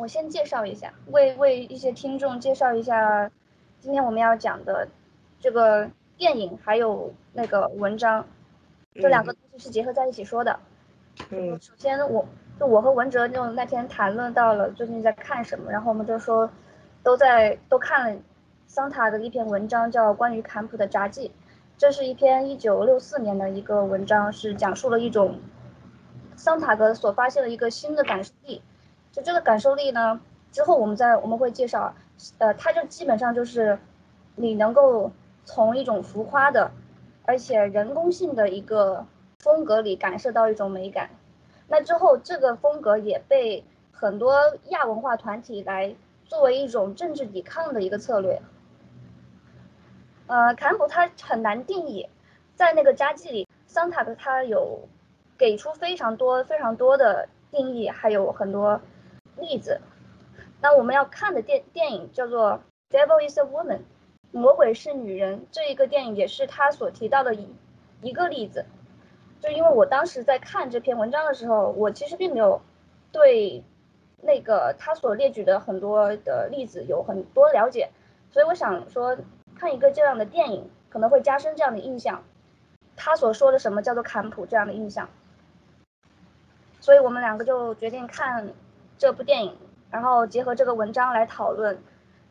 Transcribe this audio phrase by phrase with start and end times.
[0.00, 3.30] 我先介绍一下，为为一些听众介绍一下，
[3.80, 4.88] 今天我们要讲的
[5.38, 8.26] 这个电影还有那个文章，
[8.94, 10.58] 这两个东西是结合在一起说的。
[11.28, 12.24] 嗯首先我
[12.58, 16.50] 就我和文哲就那天谈论到了最近在看什么，然后我们就说
[17.02, 18.22] 都在都看了
[18.66, 21.28] 桑塔的一篇文章，叫《关于坎普的札记》。
[21.76, 25.40] 这是一篇一九六四年的一个文章，是讲述了一种
[26.36, 28.62] 桑塔格所发现的一个新的感受力。
[29.12, 30.20] 就这个感受力呢，
[30.52, 31.94] 之后我们再我们会介绍，
[32.38, 33.78] 呃，它就基本上就是
[34.36, 35.10] 你能够
[35.44, 36.70] 从一种浮夸的，
[37.24, 39.06] 而且人工性的一个
[39.40, 41.10] 风格里感受到一种美感。
[41.66, 44.34] 那之后，这个风格也被很多
[44.68, 48.40] 亚文化团体来作为一种政治抵抗的一个策略。
[50.26, 52.08] 呃，坎普他很难定义，
[52.54, 54.88] 在那个札记里，桑塔格他有
[55.36, 58.80] 给出非常多非常多的定义，还有很多
[59.40, 59.80] 例子。
[60.60, 62.60] 那我们要看的电电影叫做
[62.96, 63.78] 《Devil is a Woman》，
[64.30, 65.46] 魔鬼是女人。
[65.50, 67.48] 这一个电影也是他所提到的一
[68.02, 68.64] 一个例子。
[69.40, 72.60] 就因为我当时在看这篇文章的时候，我其实并没有
[73.10, 73.64] 对
[74.22, 77.90] 那个他所列举的很多的例子有很多了解，
[78.30, 79.16] 所以我想说。
[79.56, 82.24] 看一个这样的电影可能会加深这样的印象，
[82.96, 85.10] 他所说的什么叫做坎普这样的印象，
[86.80, 88.54] 所以我们两个就决定看
[89.00, 89.56] 这部电影，
[89.90, 91.82] 然后结合这个文章来讨论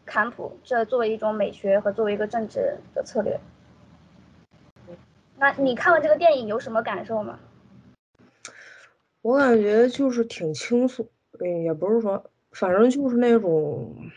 [0.05, 3.39] 坎普这作为一种美学和作为一个政治的策略。
[5.39, 7.39] 那你看完这个电影有什么感受吗？
[9.23, 11.09] 我感觉就是挺轻松，
[11.39, 14.11] 嗯，也不是说，反正就是那种。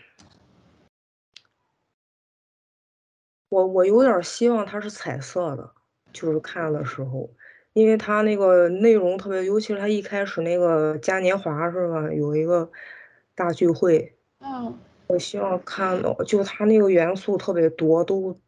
[3.48, 5.72] 我我有点希望它是彩色的，
[6.12, 7.30] 就是看的时候，
[7.74, 12.70] 因为它那个内容特别，尤其是它一开始那个嘉年华是吧，有一个
[13.34, 18.38] 大聚会，嗯，我希望看到就它那个元素特别多，都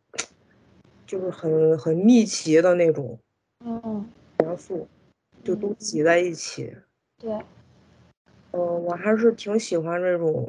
[1.06, 3.18] 就是很很密集的那种，
[3.64, 4.06] 嗯，
[4.40, 4.86] 元素
[5.42, 6.74] 就都挤在一起，
[7.18, 7.32] 对。
[8.56, 10.46] 嗯，我还是挺喜欢这种，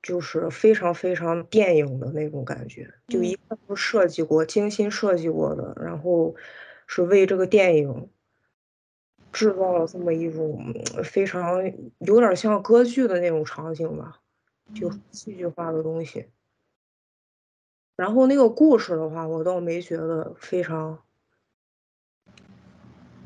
[0.00, 3.34] 就是非常非常电影的那种感觉，就一。
[3.48, 6.34] 看都设计过、精心设计过的，然后
[6.94, 8.10] 是为这个电影
[9.32, 11.64] 制造了这么一种非常
[12.00, 14.20] 有点像歌剧的那种场景吧，
[14.74, 16.28] 就戏剧化的东西。
[17.96, 20.98] 然后那个故事的话，我倒没觉得非常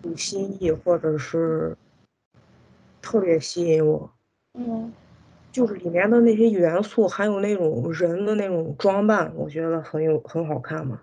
[0.03, 1.77] 有新意，或者是。
[3.03, 4.13] 特别吸引我，
[4.55, 4.93] 嗯，
[5.53, 11.01] 就是里面的那些元素，还有那种人的那种装扮，我觉得很有很好看嘛。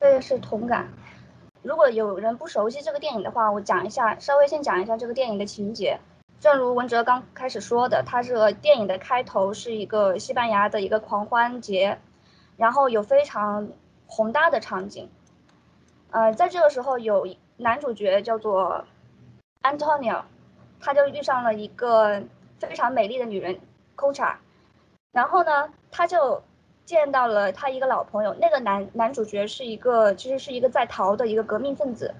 [0.00, 0.92] 这也是同感。
[1.64, 5.98] 如果有人不熟悉这个电影的话，我讲一下，稍微先讲一下这个电影的情节。
[6.38, 11.98] 正如文哲刚开始说的，它这个电影的开头是一个西班牙的一个狂欢节，
[12.58, 13.70] 然后有非常
[14.06, 15.08] 宏大的场景。
[16.10, 17.26] 呃，在这个时候有
[17.56, 18.84] 男主角叫做
[19.62, 20.22] Antonio。
[20.80, 22.22] 他就遇上了一个
[22.58, 24.38] 非常美丽的女人 c o c h a
[25.12, 26.42] 然后呢，他就
[26.84, 32.14] 见到了他一个老朋友，那个男男主角是一个其实是一个在逃的一个革命分子，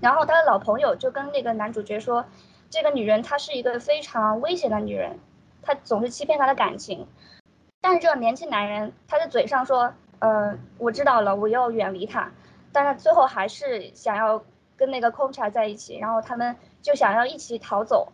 [0.00, 2.24] 然后他的老朋友就跟那个男主角说，
[2.70, 5.18] 这个女人她是一个非常危险的女人，
[5.62, 7.06] 她总是欺骗他的感情，
[7.80, 12.30] 但是这个年轻男人他的嘴上说，呃，我知道了，我要远离她，
[12.72, 14.42] 但是最后还是想要
[14.76, 16.56] 跟那个 c o c h a 在一起，然后他们。
[16.84, 18.12] 就想要一起逃走，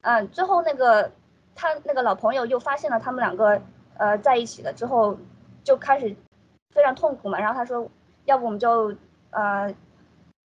[0.00, 1.12] 嗯，最后那个
[1.54, 3.62] 他那个老朋友又发现了他们两个
[4.00, 5.16] 呃在一起了之后，
[5.62, 6.16] 就开始
[6.74, 7.38] 非常痛苦嘛。
[7.38, 7.86] 然后他说，
[8.24, 8.96] 要不我们就
[9.30, 9.72] 呃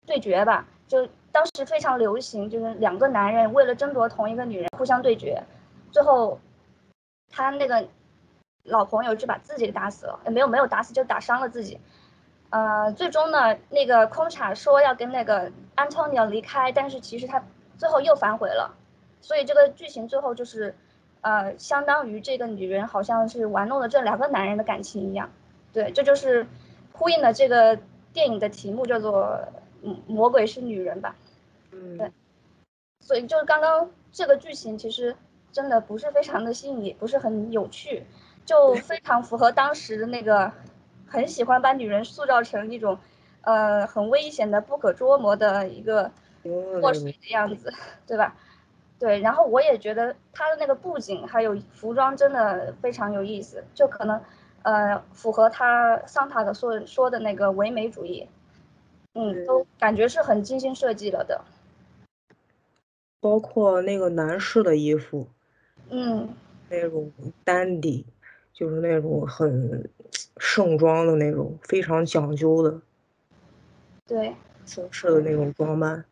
[0.06, 0.66] 对决吧。
[0.88, 5.42] 就当时非常流行，就是两个男人为了争夺同一个女人互相对决，
[5.91, 6.38] 最后
[7.30, 7.86] 他那个
[8.64, 11.80] 老朋友就把自己给打死了，没有没有打死就打伤了自己。
[12.50, 17.42] 呃，最终呢，那个空茶说要跟那个 Antonio 离开，但是其实他
[17.78, 18.74] 最后又反悔了，
[19.22, 20.74] 所以这个剧情最后就是，
[21.22, 25.33] 呃，相当于这个女人好像是玩弄了这两个男人的感情一样，
[25.72, 26.47] 对，这就是
[26.92, 27.78] 呼应了这个
[28.13, 29.41] 电影的题目叫做
[30.07, 31.16] 《魔鬼是女人》吧，
[31.71, 32.13] 嗯，对，
[33.01, 35.16] 所以就是刚刚这个剧情其实
[35.51, 38.04] 真的不是非常的吸引你，不是很有趣，
[38.45, 40.53] 就非常符合当时的那个。
[41.04, 42.98] 很喜欢把女人塑造成一种，
[43.42, 46.10] 呃，很危险的、不可捉摸的一个
[46.80, 47.71] 祸水的样子，
[48.07, 48.34] 对吧？
[49.03, 54.22] 对，然后我也觉得他的那个布景还有服装真的非常有意思，就可能，
[54.63, 58.28] 呃，符合他桑塔的说说的那个唯美主义，
[59.15, 61.41] 嗯，都感觉是很精心设计了的。
[63.19, 65.27] 包括那个男士的衣服，
[65.91, 66.28] 嗯，
[66.69, 67.10] 那种
[67.45, 68.04] dandy，
[68.53, 69.91] 就是那种很
[70.37, 72.81] 盛装的那种，非常讲究的，
[74.07, 76.04] 对，绅士的那种装扮。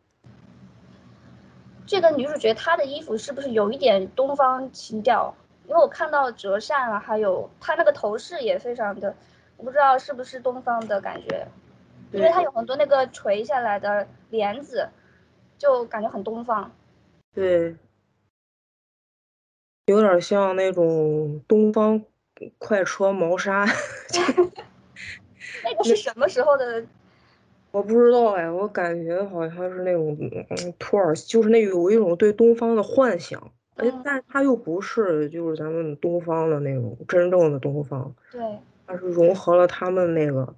[1.91, 5.35] 这个女主角她的衣服是不是有一点东方情调？
[5.67, 9.13] 因为我看到折扇啊，还有她那个头饰也非常的，
[9.57, 11.45] 我不知道是不是东方的感觉，
[12.13, 14.87] 因为她有很多那个垂下来的帘子，
[15.57, 16.71] 就感觉很东方。
[17.33, 17.75] 对，
[19.87, 22.01] 有点像那种东方
[22.57, 23.65] 快车谋杀。
[25.65, 26.85] 那个是什么时候的？
[27.71, 40.53] 我不知道哎，我感觉好像是那种嗯土耳其，就是那有一种对东方的幻想，而且但是它又不是就是咱们东方的那种真正的东方，对，它是融合了他们那个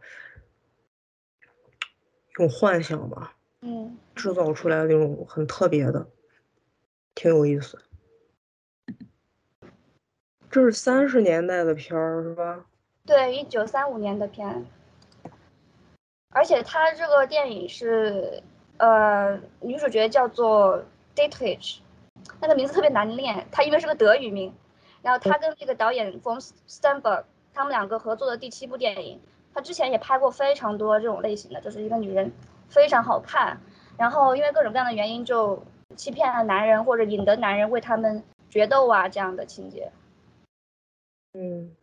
[2.40, 6.08] 用幻想吧，嗯，制造出来的那种很特别的，
[7.14, 7.78] 挺有意思。
[10.50, 12.66] 这是三十年代的片儿是吧？
[13.06, 14.66] 对，一九三五年的片。
[16.34, 18.42] 而且他这个电影是，
[18.78, 20.84] 呃，女主角叫做
[21.16, 21.78] Dietrich，
[22.42, 24.54] 那个名字特别难念，他因为是个德语名。
[25.04, 29.20] 然后他跟这个导演 von Steinberg 他们两个合作的第七部电影，
[29.54, 32.32] 他之前也拍过非常多这种类型的，就是一个女人
[32.68, 33.60] 非常好看，
[33.98, 35.64] 然后因为各种各样的原因就
[35.96, 39.92] 欺骗了男人或者引得男人为他们决斗啊这样的情节。
[41.34, 41.76] 嗯。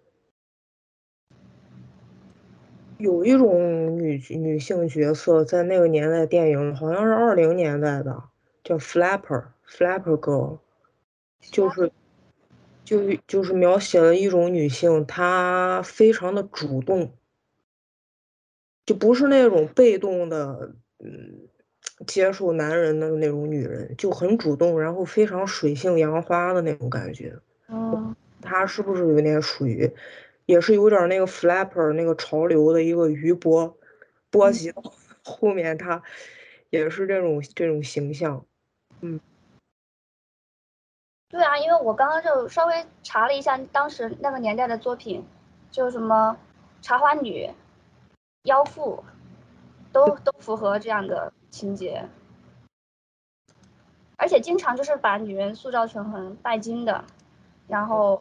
[3.00, 8.24] 有一种女女性角色在那个年代电影，好像是二零年代的，
[8.62, 10.58] 叫 Flapper Flapper Girl，
[11.40, 11.90] 就是
[12.84, 17.14] 就就是描写了一种女性，她非常的主动，
[18.84, 21.48] 就不是那种被动的，嗯，
[22.06, 27.34] 接受男人的那种女人，就很主动，然后非常水性杨花的那种感觉。
[27.68, 29.90] 嗯，她是不是有点属于？
[30.50, 33.78] 也是有点那个 flapper 那个潮流的一个余波，
[34.32, 34.82] 波及到
[35.22, 36.02] 后面，它
[36.70, 38.44] 也是这种这种形象，
[39.00, 39.20] 嗯，
[41.28, 45.24] 对啊，因为我刚刚就稍微查了一下当时那个年代的作品，
[45.70, 46.36] 就什么
[46.82, 47.48] 茶花女、
[48.42, 49.04] 妖妇，
[49.92, 52.08] 都都符合这样的情节，
[54.16, 57.04] 而且经常就是把女人塑造成很拜金的，
[57.68, 58.20] 然后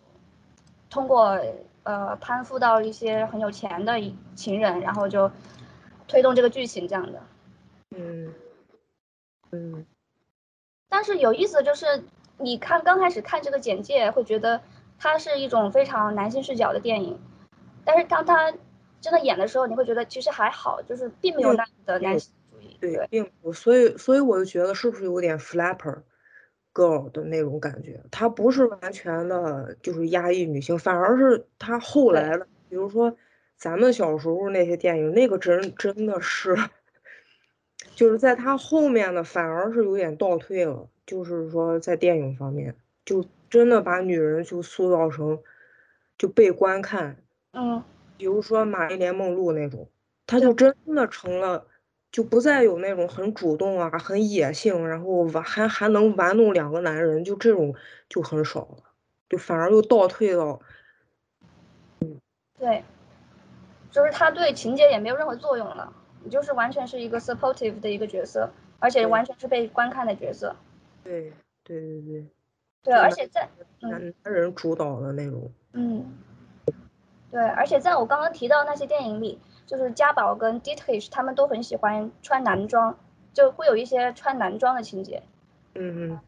[0.91, 1.35] 通过。
[1.89, 3.99] 呃，攀附到一些很有钱的
[4.35, 5.31] 情人，然后就
[6.07, 7.23] 推动这个剧情这样的。
[7.97, 8.31] 嗯
[9.49, 9.87] 嗯。
[10.87, 12.03] 但是有意思的就是，
[12.37, 14.61] 你看刚开始看这个简介，会觉得
[14.99, 17.19] 它是一种非常男性视角的电影，
[17.83, 18.53] 但是当他
[19.01, 22.77] 真的演的时候，你会觉得其实还好，就是并没有那么的男性主义。
[22.79, 26.03] 对，并不，所以所以我就觉得是不是有点 flapper。
[26.79, 33.17] Girl 的那种感觉，她不是完全的，就是压抑女性，反而是她后来的，比如说
[33.57, 36.55] 咱们小时候那些电影，那个真真的是，
[37.95, 45.39] 就是在她后面的反而是有点倒退了，就是说在电影方面，就真的把女人就塑造成
[46.17, 47.17] 就被观看，
[47.51, 47.83] 嗯，
[48.17, 49.89] 比如说玛丽莲梦露那种，
[50.25, 51.65] 她就真的成了。
[52.11, 57.75] 就不再有那种很主动啊、很野性，然后玩还还能玩弄两个男人，就这种
[58.09, 58.83] 就很少了，
[59.29, 60.59] 就反而又倒退到，
[61.99, 62.19] 嗯，
[62.57, 62.83] 对，
[63.91, 68.49] 就是他对情节也没有任何作用了，你就是完全是一个 supportive 的一个角色，
[68.79, 70.55] 而且完全是被观看的角色。
[71.03, 71.31] 对
[71.63, 72.25] 对对对，
[72.85, 73.47] 对，而且在
[73.81, 75.51] 男男人主导的那种。
[75.73, 76.11] 嗯，
[77.29, 79.39] 对，而且在我刚刚提到那些电影里。
[79.69, 82.97] 就是家宝跟 Dietrich 他们都很喜欢穿男装，
[83.35, 85.21] 就会有一些穿男装的情节。
[85.75, 86.19] 嗯嗯，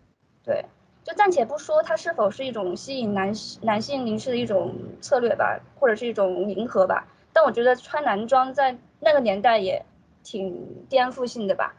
[0.44, 0.64] 对，
[1.04, 3.34] 就暂且不说它是否是一种吸引男
[3.64, 7.08] 男性凝视的一种策略吧，或者是一种迎合吧。
[7.34, 9.84] 但我觉得穿男装在那个年代也
[10.22, 11.74] 挺颠覆性的吧。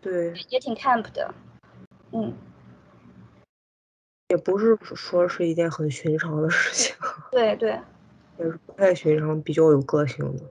[0.00, 1.32] 对，也挺 camp 的。
[2.10, 2.34] 嗯，
[4.30, 6.96] 也不是说是一件很寻常的事情。
[7.30, 7.80] 对对，
[8.38, 10.42] 也是不太寻常，比较有个性的。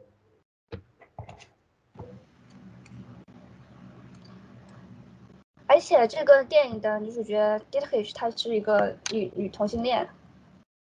[5.75, 10.07] 而且这个电影的女主角 Dietrich 她是一个女女同性恋，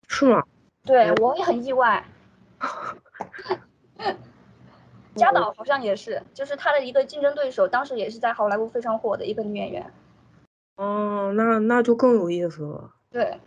[0.08, 0.42] 是吗？
[0.84, 2.04] 对我也很意外。
[5.14, 9.92] 家导好像也是，就是他的一个竞争对手，当时也是在好莱坞非常火的一个女演员。
[10.74, 12.92] 哦，那那就更有意思了。
[13.10, 13.38] 对。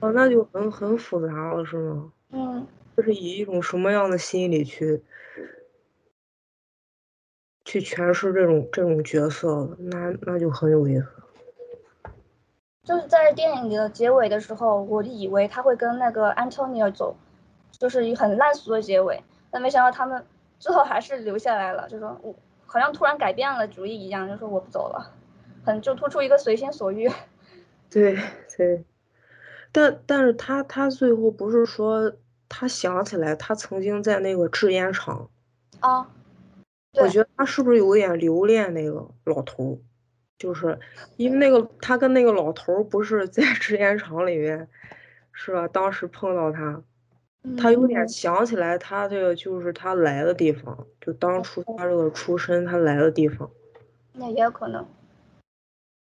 [0.00, 2.12] 哦，那就很很复杂了，是吗？
[2.32, 2.66] 嗯。
[2.96, 5.00] 就是以一种什么样的心理去？
[7.70, 11.06] 去诠释这种这种角色，那那就很有意思。
[12.82, 17.14] 就是在电影的结尾的时候，我以为他会跟那个 Antonio 走，
[17.70, 19.22] 就是很烂俗的结尾，
[19.52, 20.26] 但没想到他们
[20.58, 22.34] 最后还是留下来了，就说我
[22.66, 25.14] 好像突然改变了主意一样，就说我不走了，
[25.64, 27.08] 很就突出一个随心所欲。
[27.88, 28.18] 对
[28.56, 28.84] 对，
[29.70, 32.12] 但但是他他最后不是说
[32.48, 35.30] 他想起来他曾经在那个制烟厂
[35.78, 36.08] 啊，
[36.94, 39.80] 我觉得他是不是有点留恋那个老头？
[40.38, 40.78] 就是
[41.16, 44.68] 因为那个他跟那个老头不是在制烟厂里面，
[45.32, 45.68] 是吧？
[45.68, 46.82] 当时碰到他，
[47.58, 53.50] 他有点想起来他这个就是他来的地方，就当初他这个出身他来的地方。
[54.14, 54.88] 那也有可能，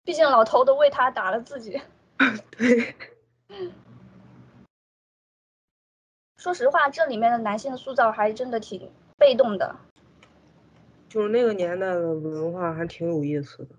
[0.04, 1.82] 毕竟老头都为他打了自己。
[2.56, 2.96] 对。
[6.38, 9.76] 说实话，这里面的男性塑造还真的挺被动的。
[11.10, 13.75] 就是那个年代的文化还挺有意思的。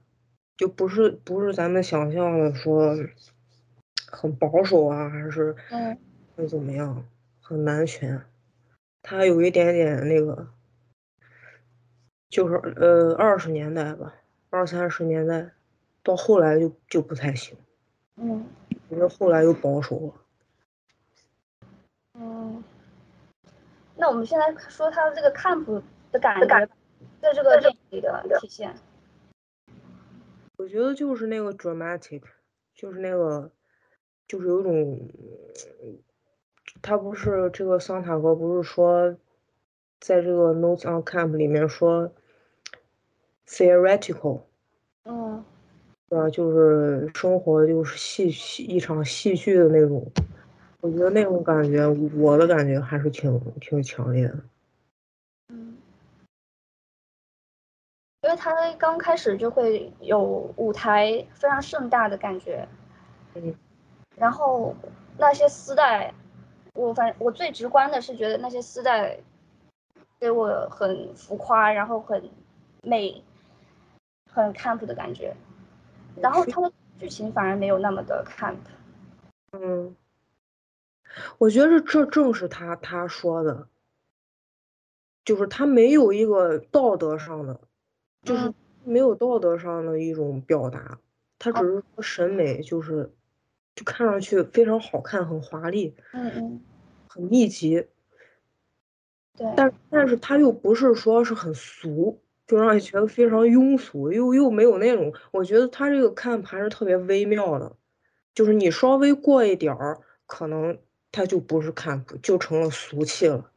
[0.57, 2.95] 就不是不是咱们想象的说
[4.13, 5.57] 很保守啊，还是
[6.37, 7.03] 会怎么样，
[7.41, 8.23] 很男权，
[9.01, 10.49] 它有一点点那个，
[12.29, 14.15] 就是呃二十年代吧，
[14.51, 15.53] 二三十年代，
[16.03, 17.57] 到后来就就不太行，
[18.17, 18.45] 嗯，
[18.91, 20.15] 我觉得后来又保守了，
[22.19, 22.63] 嗯，
[23.97, 25.83] 那我们现在说他的这个 camp
[26.13, 26.69] 的感觉，
[27.21, 28.75] 在这个电影里的体现。
[30.57, 32.23] 我觉得就是那个 dramatic，
[32.75, 33.51] 就是那个，
[34.29, 35.09] 就是有种，
[36.83, 39.17] 他不是这个桑塔格不是说，
[40.01, 42.13] 在这个 notes on camp 里面说
[43.47, 44.41] ，theoretical，
[45.05, 45.43] 嗯，
[46.09, 46.29] 对吧？
[46.29, 50.07] 就是生活就是戏戏一场戏剧的那种，
[50.83, 51.87] 我觉得那种感觉，
[52.17, 54.39] 我的感觉还是挺挺强烈的。
[58.31, 60.21] 因为他刚开始就会有
[60.57, 62.69] 舞台非常盛大的感觉，
[63.35, 63.53] 嗯，
[64.15, 64.73] 然后
[65.19, 66.15] 那些丝带，
[66.75, 69.19] 我反我最直观的是觉得那些丝带
[70.21, 72.31] 给我很浮夸，然后很
[72.85, 73.21] 美，
[74.33, 75.35] 很 camp 的感觉，
[76.15, 78.59] 然后他的剧情反而没有那么的 camp，
[79.51, 79.97] 嗯，
[81.39, 83.67] 我觉得这正是他他说的，
[85.25, 87.59] 就是他没有一个道德上的。
[88.23, 88.53] 就是
[88.85, 90.99] 没有道德上的一种表达，
[91.39, 93.11] 他只是说审美，就是
[93.75, 96.61] 就看上去非常好看，很华丽，嗯嗯，
[97.09, 97.87] 很密集。
[99.37, 107.75] 对，但但是他又不是说是很俗，就让你觉得非常庸俗，又又没有那种，我觉得他这个看盘是特别微妙的，
[108.35, 110.79] 就是你稍微过一点儿，可能
[111.11, 113.51] 他就不是看就成了俗气了。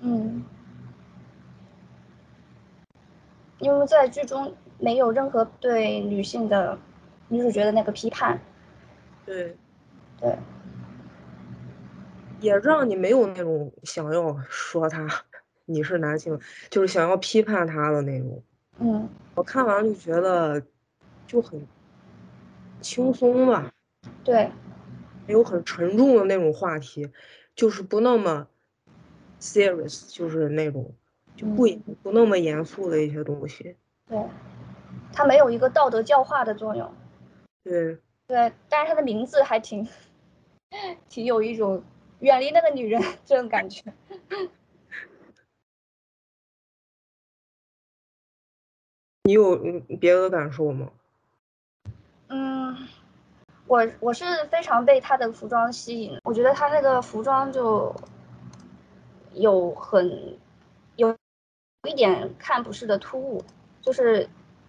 [0.00, 0.44] 嗯。
[3.58, 6.78] 因为在剧中没有任何对女性的
[7.28, 8.38] 女主角的那个批判，
[9.24, 9.56] 对，
[10.20, 10.36] 对，
[12.40, 15.08] 也让你没有那种想要说他
[15.64, 18.42] 你是男性，就是想要批判他的那种。
[18.78, 20.62] 嗯，我看完就觉得
[21.26, 21.66] 就很
[22.82, 23.72] 轻松吧。
[24.22, 24.50] 对，
[25.26, 27.10] 没有很沉重的那种话题，
[27.54, 28.46] 就是不那么
[29.40, 30.94] serious，就是那种。
[31.36, 31.66] 就不
[32.02, 33.76] 不那么严肃的一些东西，
[34.08, 34.18] 对，
[35.12, 36.90] 它没有一个道德教化的作用，
[37.62, 39.86] 对对，但是它的名字还挺
[41.08, 41.82] 挺有一种
[42.20, 43.92] 远离那个女人这种感觉。
[49.24, 49.56] 你有
[50.00, 50.90] 别的感受吗？
[52.28, 52.88] 嗯，
[53.66, 57.94] 我我是非常被他的服装吸引，我觉得他那个服装就
[59.32, 60.38] 有很
[61.86, 63.42] 一点看不是的突兀，
[63.80, 64.28] 就是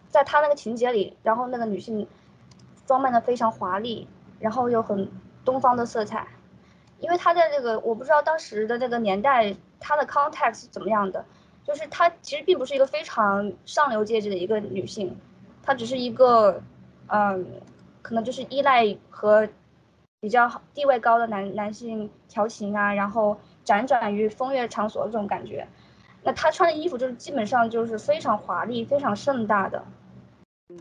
[0.10, 2.08] 在他那个情节里，然后那个女性
[2.86, 4.08] 装扮的非常华丽，
[4.40, 5.10] 然后又很
[5.44, 6.28] 东方的色彩。
[7.00, 11.24] 因为她在这个我不知道当时的那个年代，她的 context 怎么样的，
[11.64, 15.16] 就是她其实并不是一个非常上流阶级的一个女性，
[15.62, 16.62] 她只是一个
[17.08, 17.46] 嗯，
[18.02, 19.48] 可能就是依赖和
[20.20, 25.68] 比较地位高的男男性调情啊，然后辗转于风月场所这种感觉。
[26.28, 29.82] 那他穿的衣服就是基本上就是非常华丽、非常盛大的。
[30.68, 30.78] 嗯，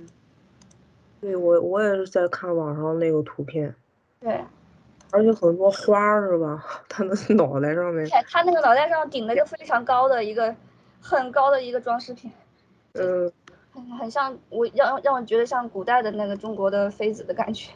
[1.21, 3.73] 对我我也是在看网上那个图片。
[4.19, 4.45] 对，
[5.13, 6.83] 而且很多花是吧？
[6.89, 8.09] 他那脑袋上面。
[8.29, 10.53] 他那个脑袋上顶了一个非常高的一个
[11.01, 12.33] 很高的一个装饰品。
[12.95, 13.31] 嗯。
[13.73, 17.71] 很很像我让让我觉得像古代的那个中国的妃子的感觉。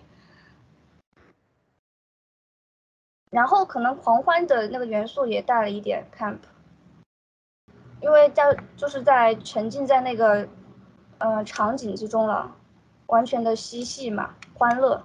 [3.30, 6.38] 然后可能狂欢的那个元素也带了一点 camp。
[8.00, 10.49] 因为在就是在沉浸在那个
[11.19, 12.57] 呃场景之中了，
[13.07, 15.02] 完全的嬉戏嘛，欢乐。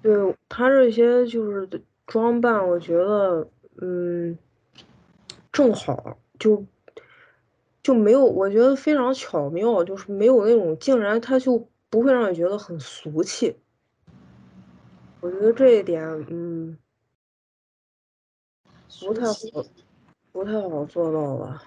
[0.00, 1.68] 对，他这些就是
[2.06, 3.48] 装扮，我觉得
[3.80, 4.38] 嗯
[5.50, 6.64] 正好，就
[7.82, 13.56] 就没有，我觉得非常巧妙，就是没有那种竟然他就不会让你觉得很俗气。
[15.20, 16.78] 我觉得这一点嗯
[19.00, 19.34] 不太好，
[20.32, 21.62] 不太好做到吧。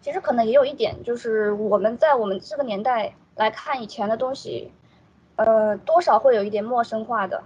[0.00, 4.70] 其实可能也有一点，就是我们在我们这个年代来看以前的东西，
[5.36, 7.42] 呃，多少会有一点陌生化的。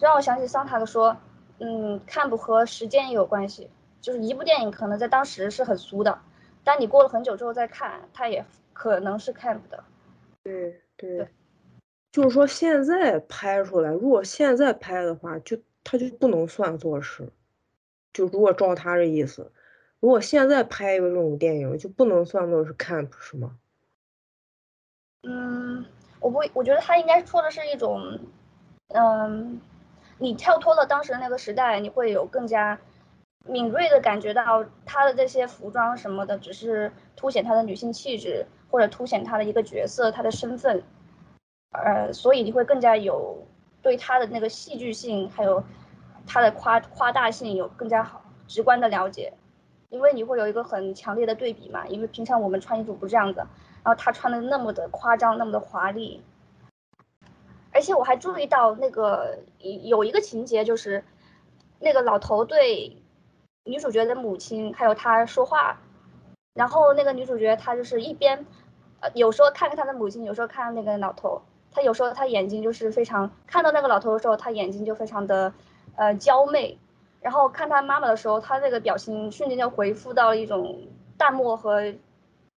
[0.00, 1.16] 让我想起桑塔的说，
[1.60, 6.20] 嗯，看不和时间也有关系，就是一部电影可能在当时是很俗的，
[6.64, 9.82] 但你过了很久之后再看，它也可能是看不的。
[10.42, 11.28] 对对，
[12.12, 17.28] 就是说现在拍出来，如果现在拍的话，就它就不能算作是，
[18.12, 19.50] 就如果照他这意思。
[20.00, 23.58] 如果现在拍一个这种电影，就不能算作是 camp 是吗？
[25.24, 25.84] 嗯，
[26.20, 28.18] 我不，我觉得他应该说的是一种，
[28.88, 29.60] 嗯，
[30.16, 32.78] 你跳脱了当时那个时代，你会有更加
[33.46, 40.82] 敏锐的感觉到他的这些服装什么的，只是凸显他的女性气质，或者凸显他的一个角色，他的身份，
[41.72, 43.46] 呃，所以你会更加有
[43.82, 45.64] 对他的那个戏剧性，还有
[46.26, 49.32] 他的夸夸大性有更加好直观的了解。
[49.88, 53.40] 因为你会有一个很强烈的对比嘛，因为平常我们穿衣服不这样子，
[53.82, 56.22] 然后他穿的那么的夸张，那么的华丽，
[57.72, 61.02] 而且我还注意到那个有一个情节，就是
[61.80, 62.99] 那个老头对
[63.64, 65.78] 女主角的母亲还有她说话，
[66.54, 68.46] 然后那个女主角她就是一边，
[69.00, 75.52] 呃，有时候看看她的母亲，有时候看那个老头，她有时候她眼睛就是非常看到那个老头的时候，她眼睛就非常的
[75.96, 76.78] 呃娇媚。
[77.20, 81.92] 然后看她妈妈的时候，她那个表情瞬间就回复到了一种淡漠和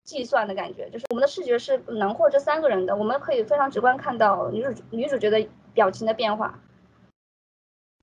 [0.05, 0.89] 计算的感觉。
[0.91, 6.61] 就是我们的视觉是囊括这三个人的，我们可以非常直观看到女主女主角的表情的变化。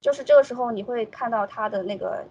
[0.02, 2.26] 就是这个时候，你会看到她的那个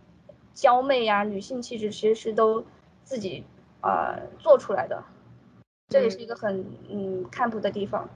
[0.58, 2.64] 娇媚呀、女性气质，其实是都
[3.04, 3.44] 自己
[3.80, 5.00] 呃做出来的。
[5.88, 8.10] 这也是一个很嗯看不的地方。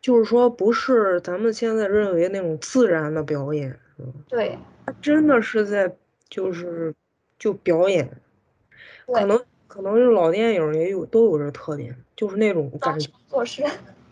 [0.00, 3.78] 就是说，不是咱们现在认为那种自然的表演，
[4.26, 5.94] 对，他真的是在
[6.30, 6.94] 就是
[7.38, 8.08] 就表演，
[9.06, 13.62] 可能可能是老电影也有都有这特点，就是那种感觉做事，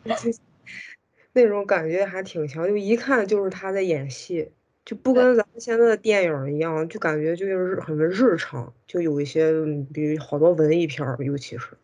[1.32, 4.52] 那种感觉还挺强，就一看就是他在演戏，
[4.90, 9.52] 就不跟咱们现在的电影一样，就感觉就是很日常，就有一些
[9.94, 11.76] 比如好多文艺片儿，尤其是，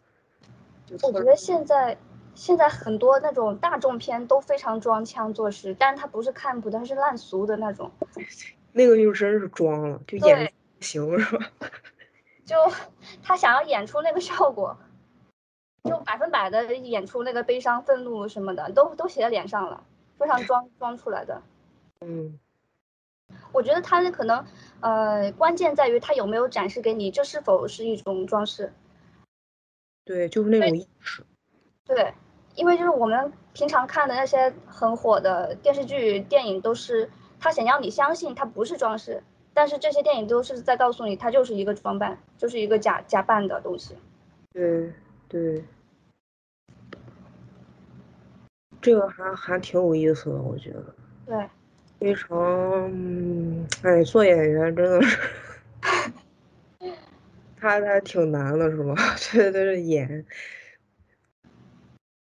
[1.04, 1.96] 我觉得现在。
[2.34, 7.90] 现在很多那种大众片都非常装腔作势，但是他不是看不，他是烂俗的那种。
[8.72, 11.50] 那个就真是装了，就演行是吧？
[12.44, 12.54] 就
[13.22, 14.76] 他想要演出那个效果，
[15.84, 19.82] 就百分百的演出那个悲伤、愤怒什么的，都都写在脸上了，
[20.18, 21.40] 非常装装出来的。
[22.02, 22.38] 嗯，
[23.56, 24.44] 我觉得他那可能，
[24.80, 28.72] 呃，关键在于他有没有展示给你，这是否是一种装饰？
[30.04, 31.24] 对，就是那种意识。
[31.86, 32.12] 对。
[32.54, 43.94] 因为就是我们平常看的那些很火的电视剧、电影，都是他想要你相信它不是装饰，但是这些电影都是在告诉你，它就是一个装扮，就是一个假假扮的东西。
[44.54, 44.90] 对
[45.28, 45.62] 对，
[48.80, 50.94] 这个还还挺有意思的，我觉得。
[51.26, 51.46] 对。
[51.98, 52.90] 非常，
[53.82, 55.18] 哎，做演员真的是，
[57.56, 58.94] 他他挺难的， 是吧？
[59.32, 60.26] 对对对，演。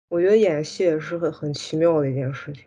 [0.08, 2.66] 我觉得演戏也是很很奇妙的一件事情。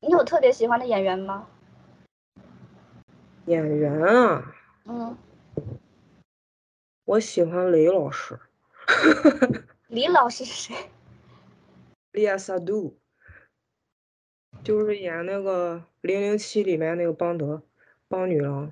[0.00, 1.48] 你有特别喜欢的演员吗？
[3.46, 4.54] 演员啊？
[4.84, 5.16] 嗯。
[7.04, 8.38] 我喜欢雷老师。
[9.88, 10.90] 李老师是谁？
[12.12, 12.97] 利亚萨杜，
[14.62, 17.62] 就是演那个《零零七》里面那个邦德，
[18.08, 18.70] 邦女郎。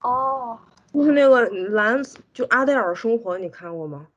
[0.00, 0.58] 哦。
[0.90, 4.08] 就是那个蓝，就《阿黛尔生活》，你看过吗？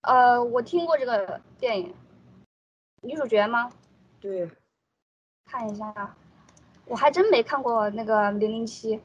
[0.00, 1.94] 呃，我听过这个电影，
[3.02, 3.70] 女主角吗？
[4.18, 4.50] 对，
[5.44, 6.16] 看一下，
[6.86, 9.00] 我还真没看过那个零零七。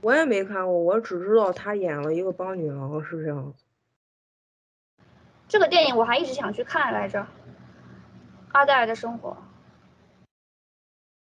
[0.00, 3.64] 我也没看过，我只知道他演了一个邦女郎，是这样子。
[5.46, 7.20] 这个电影我还一直想去看来着，
[8.52, 9.30] 《阿黛尔的生活》。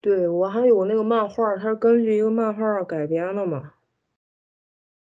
[0.00, 3.74] 对，我还有那个漫画，它是根据一个漫画改编的嘛。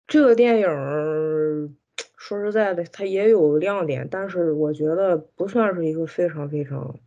[0.08, 1.78] 这个电影。
[2.17, 7.00] 说实在的，它也有亮点，但是我觉得不算是一个非常非常，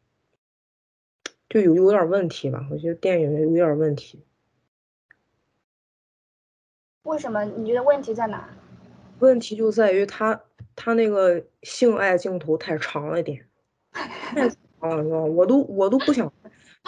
[1.49, 2.69] 就有有点问题吧。
[2.71, 4.25] 我觉得电影有点问题。
[7.03, 7.45] 为什么？
[7.45, 8.49] 你觉得问题在哪？
[9.19, 10.41] 问题就在于他
[10.77, 13.45] 他那个性爱镜头太长了点，
[13.91, 14.59] 太长
[14.97, 15.25] 了，知道吗？
[15.25, 16.33] 我都我都不想，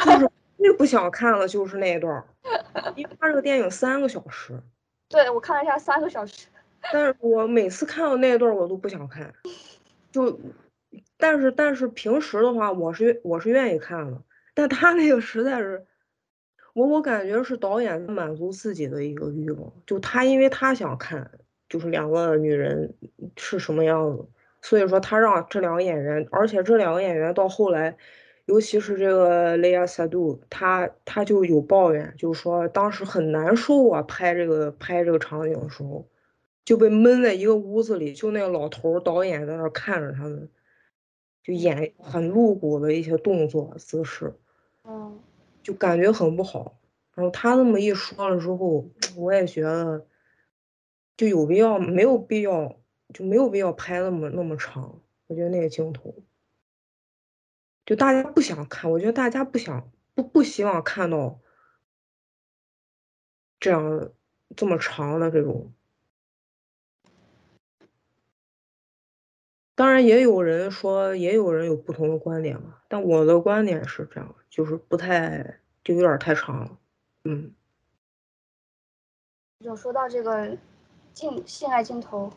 [0.05, 2.23] 就是最不想看了，就是那一段，
[2.95, 4.61] 因为他这个电影三个小时。
[5.09, 6.47] 对，我看了一下，三个小时。
[6.93, 9.33] 但是我每次看到那段，我都不想看，
[10.13, 10.39] 就，
[11.17, 14.23] 但是但是平时的话，我是我是愿意看的，
[14.55, 15.85] 但他那个实在是，
[16.75, 21.31] 我我感觉是导演满足自己的一个欲望，就他因为他想看，
[21.69, 22.95] 就是两个女人
[23.37, 24.27] 是什么样子，
[24.63, 27.97] 所以说他让这两个演员，而且这两个演员到后来，
[28.51, 36.07] 尤其是这个雷亚萨杜，他他就有抱怨，就是说当时很难受啊，拍这个拍这个场景的时候。
[36.63, 40.49] 就被闷在一个屋子里，就那个老头导演在那看着他们，
[41.43, 44.35] 就演很露骨的一些动作姿势，
[44.85, 45.19] 嗯，
[45.65, 46.79] 就感觉很不好。
[47.15, 50.07] 然后他那么一说了之后， 我也觉得
[51.17, 52.77] 就有必要，没有必要，
[53.13, 55.01] 就没有必要拍那么那么长。
[55.27, 56.15] 我觉得那个镜头，
[57.91, 61.41] 就大家不想看，我觉得大家不想不不希望看到
[63.59, 64.13] 这样
[64.55, 65.73] 这么长的这种。
[69.75, 72.77] 当然也有人说，也有人有不同的观点嘛。
[72.87, 76.79] 但我的观点是这样，就是不太，就有点太长了。
[77.25, 77.53] 嗯。
[79.65, 80.57] 就说到这个
[81.13, 82.33] 镜性爱镜头，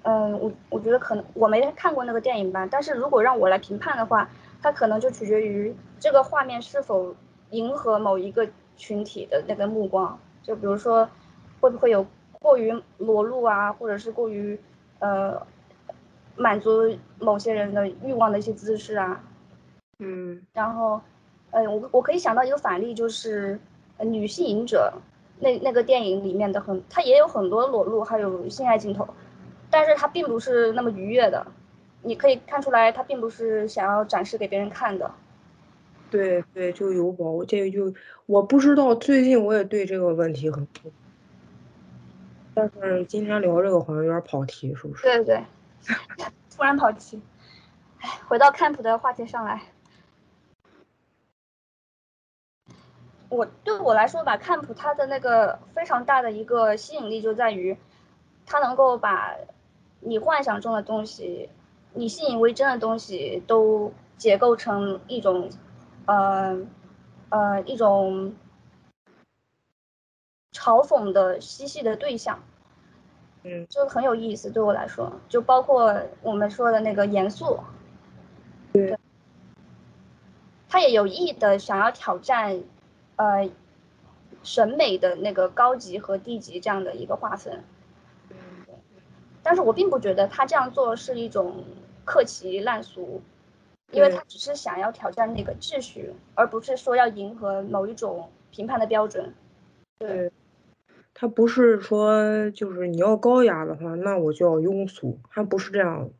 [0.00, 2.66] 嗯，我我觉得可能我没看过那个电影吧。
[2.66, 4.30] 但是如果让我来评判的话，
[4.62, 7.14] 它可能就取决于这个画面是否
[7.50, 10.18] 迎合某一个群体的那个目光。
[10.42, 11.08] 就比如说，
[11.60, 14.58] 会不会有过于裸露啊，或者是过于
[14.98, 15.40] 呃。
[16.40, 19.20] 满足某些人的欲望的一些姿势啊，
[19.98, 21.00] 嗯，然后，
[21.50, 23.58] 呃，我我可以想到一个反例，就是
[24.04, 24.92] 《女性隐者》
[25.40, 29.04] 那那个电影里面的很，它也有很多裸露，还有性爱镜头，
[29.68, 31.44] 但是它并不是那么愉悦的，
[32.02, 35.10] 你可以看出来，他并不是想要展示给别人看的。
[36.10, 37.94] 对对，就有宝，这个就
[38.26, 40.66] 我不知道，最近我也对这个问题很，
[42.54, 45.02] 但是今天聊这个好像有点跑题，是不是？
[45.02, 45.42] 对对。
[46.56, 47.20] 突然跑题，
[48.00, 49.62] 哎，回到看谱的话题上来。
[53.28, 57.76] 我对我来说吧，看谱它的那个非常大的一个吸引力就在于，
[58.44, 59.36] 它能够把
[60.00, 61.48] 你幻想中的东西、
[61.94, 65.50] 你信以为真的东西都结构成一种，
[66.06, 66.58] 呃，
[67.30, 68.34] 呃，一种
[70.52, 72.40] 嘲讽的嬉戏的对象。
[73.44, 77.60] 嗯，就很有意思，对我来说，就包括我们说的那个严肃，
[78.72, 78.98] 对，
[80.68, 82.60] 他也有意的想要挑战，
[83.14, 83.48] 呃，
[84.42, 87.62] 审美的那个高级和低级这样的一个划分，
[89.48, 91.64] 但是我并不觉得他这样做是一种
[92.04, 93.22] 客气烂俗，
[93.92, 99.32] 因为他只是想要挑战那个秩序，而不是说要迎合某一种评判的标准，
[100.00, 100.30] 对。
[101.14, 106.10] 他不是说，就是你要高雅的话，那我就要庸俗，他不是这样的。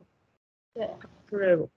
[0.73, 0.89] 对，
[1.29, 1.69] 是这种，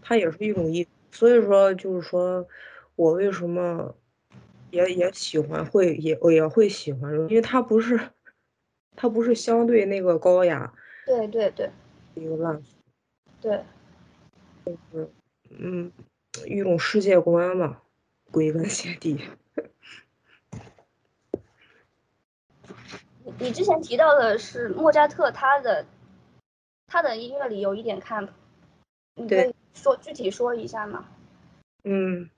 [0.00, 0.88] 他也是一种艺。
[1.12, 2.48] 所以说，就是说
[2.96, 3.94] 我为什么
[4.70, 8.00] 也也喜欢，会也也会喜欢，因为他不是，
[8.96, 10.72] 他不是相对那个高雅。
[11.06, 11.70] 对对对。
[12.14, 12.76] 一个烂俗。
[13.40, 13.62] 对。
[14.64, 15.10] 就是，
[15.50, 15.92] 嗯，
[16.46, 17.82] 一种世界观嘛，
[18.30, 19.20] 归根结底。
[23.38, 25.84] 你之前提到的是莫扎特，他的
[26.86, 28.26] 他的音乐里有一点看，
[29.16, 31.06] 你可以说具体说一下吗？
[31.82, 32.30] 嗯，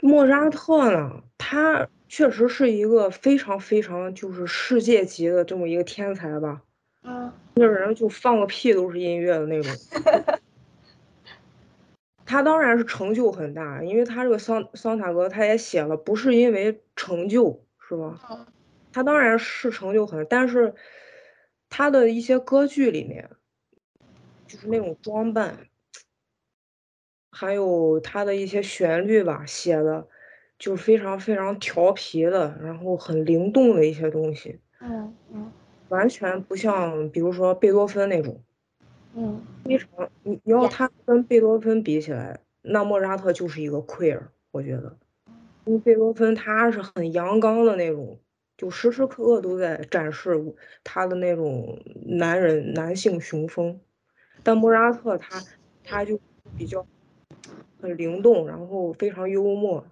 [0.00, 6.62] 莫扎特呢，他确实是一个非常非常就是世界级的这么一个天才吧。
[7.06, 9.72] 嗯，那人就放个屁都是音乐的那种。
[12.26, 18.20] 他当然是成就很大，因为他这个桑桑塔格他也写了，不是因为成就，是吧？
[18.30, 18.46] 嗯。
[18.92, 20.74] 他当然是成就很，但是
[21.68, 23.28] 他的一些歌剧里面，
[24.48, 25.68] 就是那种装扮，
[27.30, 30.08] 还有他的一些旋律吧，写的
[30.58, 34.58] 就非常非常调皮的，然后很灵动的一些东西。
[34.80, 35.52] 嗯嗯，
[35.88, 38.42] 完全不像，比如说贝多芬那种。
[39.14, 39.88] 嗯，非常，
[40.22, 44.20] 你你要他跟贝多芬比起来，那莫扎特就是一个 queer，
[44.50, 44.96] 我觉得，
[45.64, 48.18] 因为贝多芬他是很阳刚的那种。
[48.58, 50.42] 就时时刻刻都在展示
[50.82, 53.78] 他的那种男人男性雄风，
[54.42, 55.42] 但莫扎特他
[55.84, 56.18] 他就
[56.56, 56.86] 比较
[57.78, 59.84] 很灵动，然后非常幽默，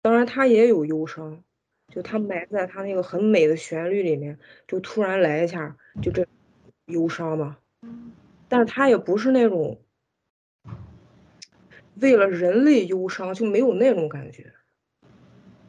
[0.00, 1.42] 当然他也有忧伤，
[1.94, 6.26] 就他埋在他那个很美的旋律里面，就突然来一下，就这
[6.86, 7.56] 忧伤嘛。
[8.48, 9.80] 但是他也不是那种
[12.00, 14.52] 为了人类忧伤，就没有那种感觉。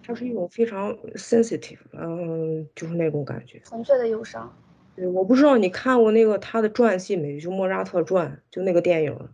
[0.01, 4.51] 它是一种非常 sensitive，嗯，就是那种感觉，纯粹的忧伤。
[4.95, 7.39] 对，我不知道你看过那个他的传记没？
[7.39, 9.29] 就莫扎特传，就那个电影。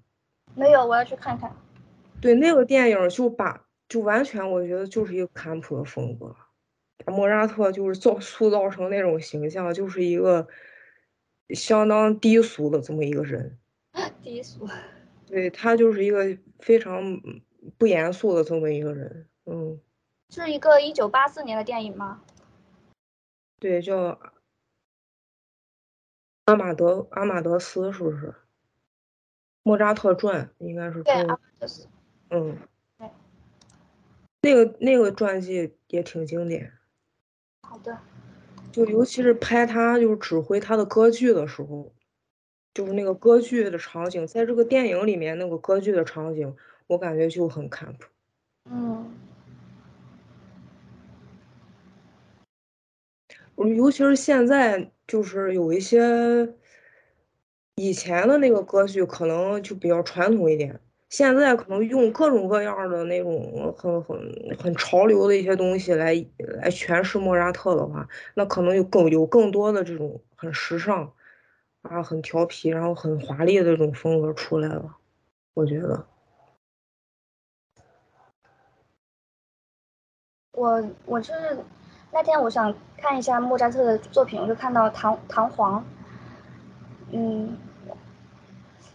[0.56, 1.56] 没有，我要去看看。
[2.20, 6.41] 对，那个电影就把就完全我觉得就是一个坎普的风格，把
[7.08, 10.48] 莫扎特就是造塑造成那种形象，就是一个
[11.50, 13.58] 相当低俗的这么一个人。
[14.22, 14.68] 低俗。
[15.26, 17.22] 对他就是一个非常
[17.78, 19.80] 不严肃的这么一个人，嗯。
[20.30, 22.22] 是一个一九八四年的电影吗？
[23.60, 24.12] 对，叫
[26.46, 28.34] 《阿马德阿马德斯》，是不是？
[29.64, 31.04] 莫扎特传应该是。
[31.04, 31.88] 对，阿马德斯。
[32.30, 32.58] 嗯。
[34.42, 36.74] 那个那个传记也挺经典。
[37.72, 37.98] 好的。
[38.70, 41.94] 就尤其是拍他就是指挥他的歌剧的时候，
[42.74, 46.54] 就是那个歌剧的场景，在这个电影里面那个歌剧的场景，
[46.88, 47.96] 我感觉就很 camp。
[48.66, 49.10] 嗯。
[53.56, 56.56] 尤其是现在，就是有一些
[57.76, 60.82] 以前的那个歌剧，可能就比较传统一点。
[61.12, 71.12] 现在可能用各种各样的那种很很很潮流的一些东西来来诠释莫扎特的话，那可能有更有更多的这种很时尚
[71.84, 74.96] 啊、很调皮，然后很华丽的这种风格出来了。
[75.54, 76.06] 我觉得，
[80.54, 81.64] 我我就是。
[82.14, 85.80] 那天我想看一下莫扎特的作品，我就看到《唐唐璜》，
[87.14, 87.58] 嗯，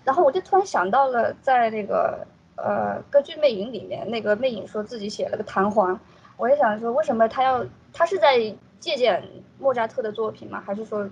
[0.07, 5.99] 然后我就突然想到了，在那个呃歌剧《魅影》里面，那个魅影说自己写了个弹簧，
[6.37, 8.39] 我也想说，为什么他要他是在
[8.79, 9.21] 借鉴
[9.59, 10.63] 莫扎特的作品吗？
[10.65, 11.11] 还是说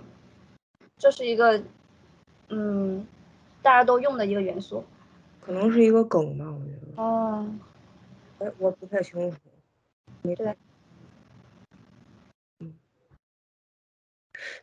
[0.97, 1.61] 这是一个
[2.47, 3.05] 嗯
[3.61, 4.81] 大家都用的一个元素？
[5.41, 7.03] 可能是一个梗吧，我觉得。
[7.03, 7.45] 哦，
[8.39, 9.37] 哎，我不太清楚。
[10.21, 10.55] 你对。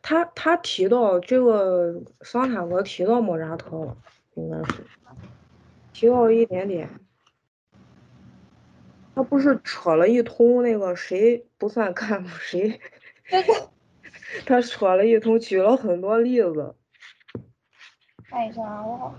[0.00, 3.96] 他他提到这个桑塔格提到莫扎特，
[4.34, 4.84] 应该是
[5.92, 6.88] 提到了一点点。
[9.14, 12.80] 他不是扯了一通那个谁不算干部谁，
[14.46, 16.74] 他扯了一通，举了很多例子。
[18.24, 19.14] 看一下啊，我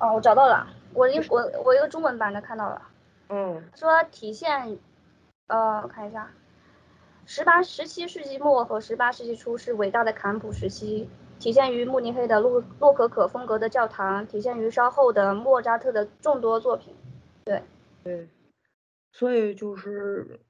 [0.00, 2.82] 哦，我找到了，我一我我一个中文版的看到了。
[3.28, 3.62] 嗯。
[3.74, 4.78] 说体现，
[5.48, 6.30] 呃，我看一下。
[7.26, 16.94] 十八、十七世纪末和十八世纪初是伟大的坎普时期，体现于慕尼黑的洛洛可可风格的教堂，体现于稍后的莫扎特的众多作品。
[17.44, 17.62] 对，
[18.02, 18.28] 对，
[19.12, 20.40] 所以就是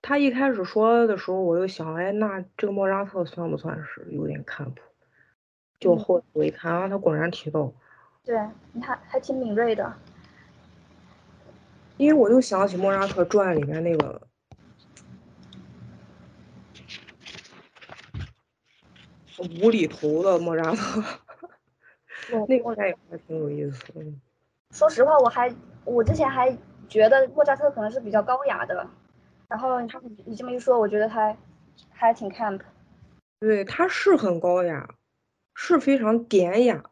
[0.00, 4.80] 他一开始说的时候，我就想，哎，那这个莫扎特算不算是有点看谱？
[5.80, 7.72] 就后我一看啊，他果然提到。
[8.24, 8.38] 对，
[8.72, 9.92] 你看还挺敏锐的。
[11.96, 14.29] 因为我就想起莫扎特传里面那个。
[19.62, 21.02] 无厘头的莫扎特，
[22.46, 23.84] 那个也还挺有意思。
[24.70, 25.52] 说实话，我还
[25.84, 26.56] 我之前还
[26.88, 28.86] 觉得莫扎特可能是比较高雅的，
[29.48, 31.36] 然后他你这么一说，我觉得他
[31.90, 32.60] 还挺 camp。
[33.40, 34.88] 对，他是很高雅，
[35.54, 36.84] 是非常典雅。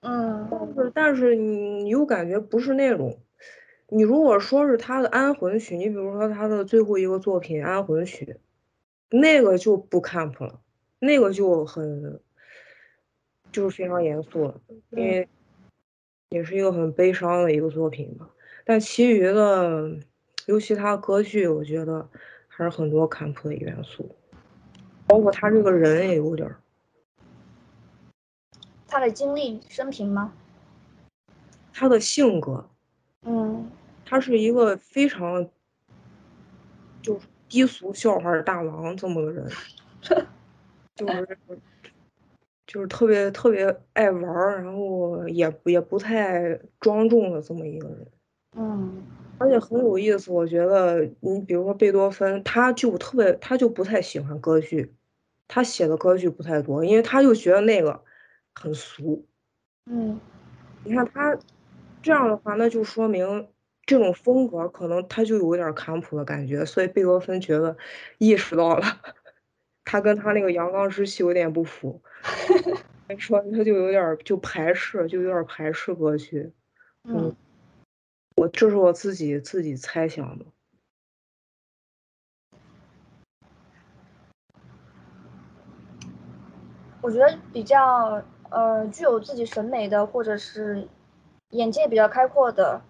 [0.00, 0.48] 嗯。
[0.50, 3.18] 但是但是你又感觉不是那种，
[3.88, 8.38] 你如果说是他的安魂曲，你比如说他的最后一个作品安魂曲，
[9.10, 10.60] 那个就不 camp 了。
[10.98, 12.20] 那个就很，
[13.52, 15.28] 就是非常严肃了，因为
[16.30, 18.28] 也是一个很悲伤的一个作品嘛。
[18.64, 19.96] 但其余的，
[20.46, 22.08] 尤其他歌剧，我觉得
[22.48, 24.16] 还是很多坎普的元素，
[25.06, 26.60] 包括他这个人也有点儿。
[28.88, 30.32] 他的经历生平吗？
[31.72, 32.68] 他的性格，
[33.22, 33.70] 嗯，
[34.04, 35.48] 他是一个非常，
[37.02, 39.48] 就低俗笑话大王这么个人。
[40.96, 41.38] 就是，
[42.66, 48.06] 就是特别特别爱玩儿，然后也也不太庄重的这么一个人。
[48.56, 49.02] 嗯，
[49.38, 54.94] 而且很有意思，我觉得你比如说贝多芬，他就特别，他就不太喜欢歌剧，
[55.46, 58.02] 他写的歌剧不太多，因为他就觉得那个
[58.54, 59.26] 很俗。
[59.84, 60.18] 嗯，
[60.84, 61.36] 你看他
[62.02, 63.48] 这样的话，那就说明
[63.84, 67.76] 这种风格可能他就有点坎普的感觉，所以贝多芬觉得
[68.16, 68.86] 意识到了。
[69.88, 72.02] 他跟他那个阳刚之气有点不符，
[73.16, 76.52] 说他就有点就排斥，就有点排斥歌曲。
[77.04, 77.32] 嗯，
[78.34, 80.44] 我这是我自己自己猜想的。
[87.00, 88.20] 我觉得比较
[88.50, 90.88] 呃具有自己审美的，或者是
[91.50, 92.82] 眼界比较开阔的，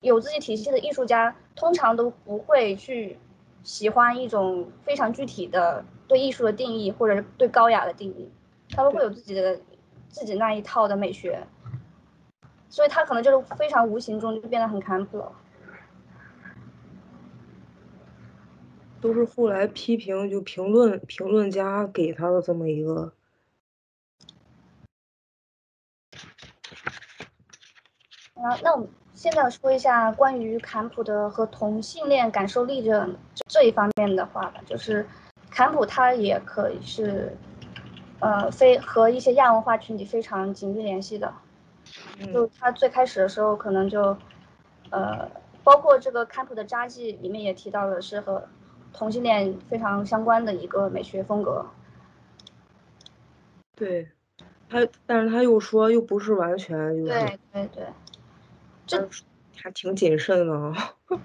[0.00, 3.18] 有自己体系的艺术家，通常都不会去
[3.62, 5.84] 喜欢一种非常具体的。
[6.08, 8.30] 对艺术的定义，或者是对高雅的定义，
[8.70, 9.60] 他们会有自己的
[10.08, 11.46] 自己那一套的美学，
[12.68, 15.32] 所以他可能就是非常无形中就变得很坎普了。
[19.00, 23.12] 都是后来批评就评论评论家给他的这么一个。
[28.34, 33.08] 啊，那我们现在说一下关于坎普的和同性恋感受力这
[33.48, 35.04] 这一方面的话吧，就是
[35.52, 37.36] 坎普他也可以是，
[38.20, 41.32] 呃，非和一些亚文化群体非常紧密联系的，
[42.32, 44.16] 就他最开始的时候可能就，
[44.90, 45.30] 呃，
[45.62, 48.48] 包括这个坎普的札记里面也提到了是和。
[48.94, 51.64] 同性恋非常相关的一个美学风格，
[53.74, 54.06] 对，
[54.68, 57.86] 他，但是他又说又不是完全，就是对对对，
[58.86, 59.08] 这
[59.56, 60.74] 还挺谨慎的。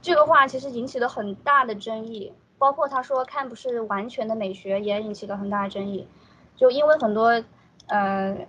[0.00, 6.06] 这个话其实引起了很大的争议，包括他说看不是完全的美学，也引起了很大的争议。
[6.54, 7.42] 就因为很多
[7.88, 8.46] 呃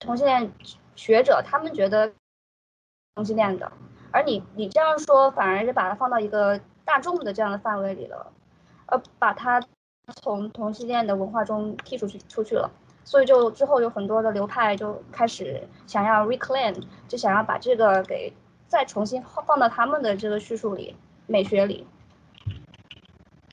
[0.00, 0.50] 同性恋
[0.96, 2.12] 学者，他们觉得
[3.14, 3.70] 同性恋的，
[4.10, 6.60] 而你你这样说，反而是把它放到一个。
[6.86, 8.30] 大众的这样的范围里了，
[8.84, 9.58] 而把它
[10.16, 12.70] 从同性恋的文化中剔出去出去了，
[13.04, 16.78] 所以就之后有很多的流派就开始想要 reclaim，
[17.08, 18.30] 就想要把这个给
[18.68, 20.94] 再重新放到他们的这个叙述里、
[21.26, 21.86] 美学里，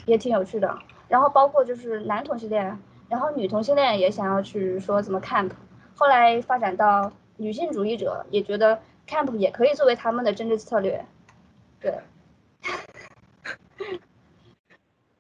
[0.06, 0.78] 也挺有趣的。
[1.08, 5.52] 然后包括就是男同性恋，然后女同性恋也想要去说怎么 camp，
[5.96, 11.06] 后来发展到女性主义者也觉得 camp 也可以作为他们的政治策略，
[11.80, 12.00] 对。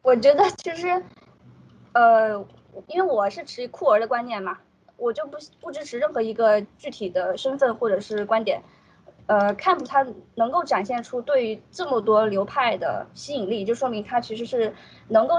[0.04, 1.04] 我觉得其实，
[1.94, 2.46] 呃，
[2.88, 4.58] 因为我是持酷儿的观念嘛，
[4.98, 8.64] 我就不不支持任何一个具体的身份或者是观点。
[9.32, 14.74] 呃，Camp 它能够展现出对于这么多流派的吸引力，就说明它其实是
[15.08, 15.36] 能够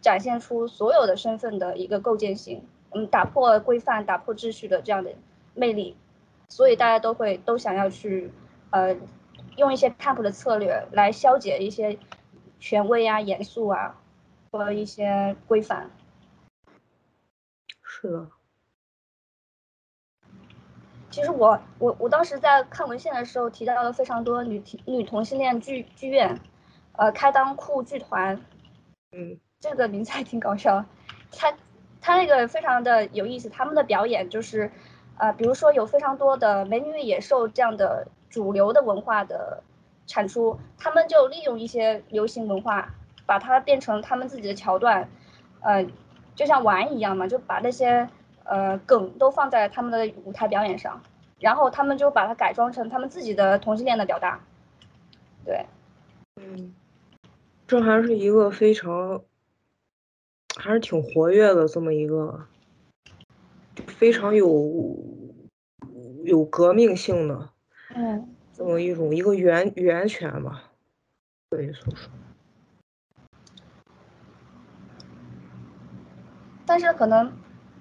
[0.00, 5.12] 展现出所有的身份的一个构建性，嗯，打破规范、打破秩序的这样的
[5.54, 5.96] 魅力。
[6.48, 8.32] 所以大家都会都想要去，
[8.70, 8.96] 呃，
[9.56, 11.96] 用一些 Camp 的策略来消解一些
[12.58, 14.00] 权威啊、严肃啊。
[14.52, 15.90] 和一些规范，
[17.82, 18.26] 是的。
[21.16, 26.38] 其实我我我当时在看文献的时候提到了非常多女女同性恋剧剧院，
[26.92, 28.38] 呃，开裆裤剧团，
[29.12, 30.84] 嗯，这个名字还挺搞笑。
[31.32, 31.54] 他
[32.02, 34.70] 他那个非常的有意思，他们的表演就是，
[35.16, 39.62] 呃，比如说有非常多的美女野兽这样的主流的文化的
[40.06, 42.94] 产出，他们就利用一些流行文化。
[43.24, 45.08] 把它变成他们自己的桥段，
[45.60, 45.84] 呃，
[46.34, 48.08] 就像玩一样嘛，就把那些
[48.48, 51.00] 呃梗都放在他们的舞台表演上，
[51.40, 54.40] 然后他们就把它改装成他们自己的同性恋的表达。
[55.44, 55.66] 对，
[56.36, 56.74] 嗯，
[57.66, 59.22] 这还是一个非常，
[60.56, 62.46] 还是挺活跃的这么一个，
[63.86, 64.96] 非常有
[66.24, 67.50] 有革命性的，
[67.94, 70.64] 嗯，这么一种一个源源泉吧，
[71.50, 72.08] 可以说是。
[76.68, 77.32] 但是可能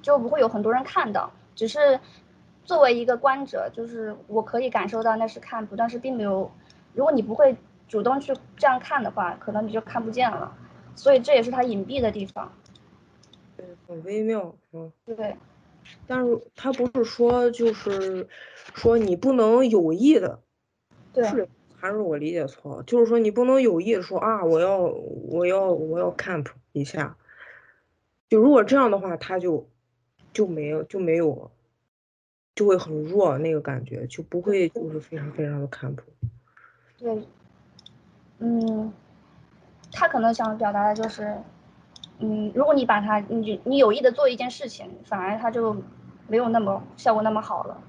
[0.05, 1.99] 就不会有很多人看到，只是
[2.63, 6.51] 作为一个观者，就是我可以感受到那是看不，但是并没有。
[6.93, 10.55] 如果你不会主动去这样看的话，可能你就看不见了。
[10.95, 12.51] 所以这也是它隐蔽的地方。
[13.57, 14.91] 对，很微妙，嗯。
[15.07, 15.35] 对。
[16.05, 18.27] 但是他不是说就是
[18.75, 20.39] 说你不能有意的，
[21.13, 22.83] 对，是还是我理解错了？
[22.83, 27.17] 就是说你不能有意的说啊，我要我要我要 camp 一下。
[28.29, 29.67] 就如果这样的话，他就
[30.35, 31.49] 就没有就没有，
[32.55, 36.03] 就会很弱那个感觉，就不会就是非常非常的看谱。
[36.97, 37.23] 对，
[38.39, 38.91] 嗯，
[39.93, 41.37] 他可能想表达的就是，
[42.19, 45.73] 嗯，如果你把他你你有意的做一件事情，反而他就
[46.27, 47.81] 没有那么效果那么好了。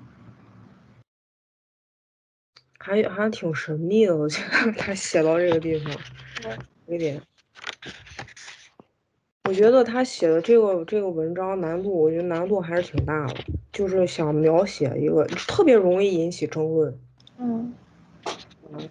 [2.79, 5.93] 还还挺神秘的，我觉得他写到这个地方，
[6.87, 7.21] 有点。
[9.47, 13.35] 我觉得他写的这个这个文章难度，我觉得难度还是挺大的，
[13.73, 16.99] 就是想描写一个特别容易引起争论。
[17.39, 17.73] 嗯，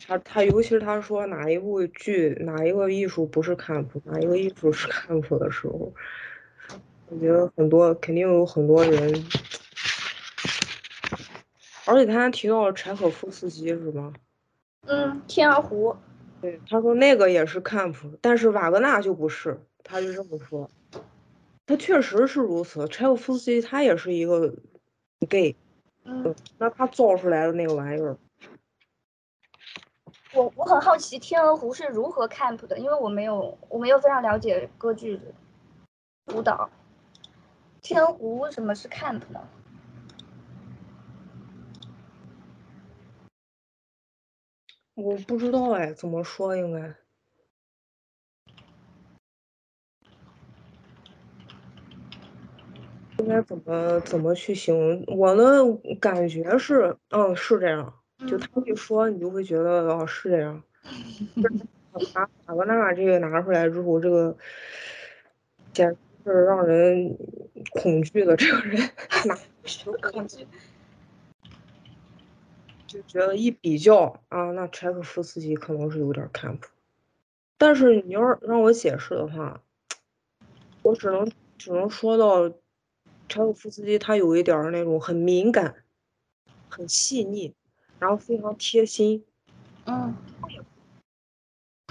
[0.07, 5.93] 他他尤其是他说哪一部剧哪一个艺术不是看谱，哪一个艺术是看谱的时候，
[7.09, 9.25] 我觉得很多肯定有很多人，
[11.85, 14.13] 而且他还提到了柴可夫斯基是吗？
[14.85, 15.95] 嗯，天鹅湖。
[16.41, 19.59] 对，他说那个也是看谱，但是瓦格纳就不是。
[19.87, 20.67] 他就这么说，
[21.67, 22.87] 他确实是如此。
[22.87, 24.51] 柴可夫斯基他也是一个
[25.29, 25.55] gay，
[26.03, 28.17] 嗯，那他造出来的那个玩意儿，
[30.33, 35.21] 我我很好奇《天鹅湖》是如何 camp 的，因为我没有我没有非常了解歌剧
[36.33, 36.67] 舞蹈。
[37.87, 39.39] 《天鹅湖》为什么是 camp 呢？
[44.95, 46.95] 我不知道哎，怎么说应该？
[53.25, 55.03] 应该怎么怎么去形容？
[55.17, 55.65] 我的
[55.99, 57.91] 感觉是，嗯，是这样。
[58.27, 60.61] 就他一说，你就会觉得，哦，是这样。
[62.13, 64.37] 把瓦格纳这个拿出来之后，这个
[65.73, 67.17] 简直是让人
[67.71, 68.35] 恐惧的。
[68.35, 68.79] 这个人
[69.25, 69.35] 哪
[70.11, 70.45] 恐惧？
[72.85, 76.59] 就觉得一比较啊，那柴可夫斯基可能是有点 camp。
[77.57, 79.61] 但是你要让我解释的话，
[80.83, 82.53] 我只能只能说到。
[83.27, 85.83] 柴可夫斯基他有一点儿那种很敏感、
[86.69, 87.53] 很细腻，
[87.99, 89.25] 然后非常贴心。
[89.85, 90.15] 嗯。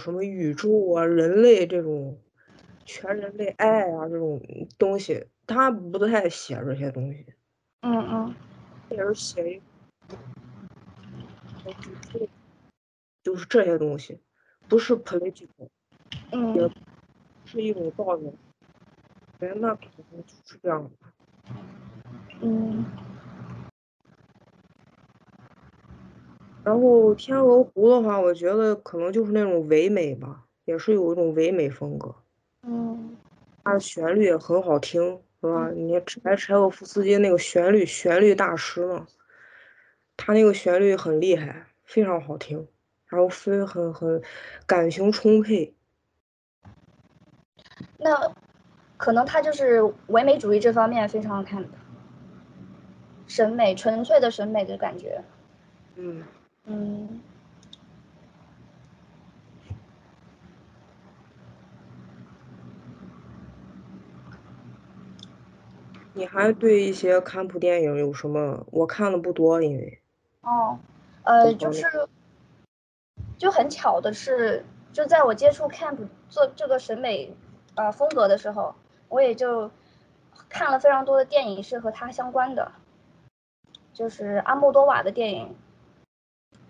[0.02, 2.20] 什么宇宙啊、人类这种
[2.84, 4.40] 全人类爱啊这种
[4.78, 7.26] 东西，他不太写这些东西。
[7.80, 8.34] 嗯嗯。
[8.90, 9.62] 也是写一，
[13.22, 14.20] 就是这些东西，
[14.68, 15.68] 不是 political，
[16.32, 16.70] 嗯，
[17.46, 18.30] 是一种道理。
[19.40, 20.90] 哎，那可能就是这样的。
[22.46, 22.84] 嗯，
[26.62, 32.14] 然后天鹅湖的话，我觉得可能就是那种唯美吧，也是有一种唯美风格。
[32.64, 33.16] 嗯，
[33.64, 35.70] 它的旋律也很好听，是吧？
[35.70, 39.06] 你柴柴可夫斯基那个旋律，旋律大师嘛，
[40.14, 42.68] 他那个旋律很厉害，非常好听，
[43.06, 44.22] 然后非很很
[44.66, 45.74] 感情充沛。
[47.96, 48.30] 那。
[48.96, 51.68] 可能他就是唯美主义这方面非常看的，
[53.26, 55.22] 审美纯粹的审美的感觉。
[55.96, 56.24] 嗯
[56.64, 57.20] 嗯。
[66.16, 68.64] 你还对一些看普电影有什么？
[68.70, 70.00] 我看的不多，因为。
[70.42, 70.78] 哦，
[71.24, 71.86] 呃，就是，
[73.36, 75.96] 就很巧的是，就在我接触 camp
[76.28, 77.34] 做这个审美
[77.74, 78.74] 呃风格的时候。
[79.08, 79.70] 我也就
[80.48, 82.72] 看了非常多的电影是和它相关的，
[83.94, 85.56] 就是阿莫多瓦的电影，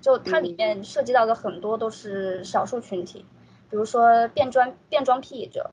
[0.00, 3.24] 就它里面涉及到的很多都是少数群体，
[3.70, 5.70] 比如说变装变装癖者，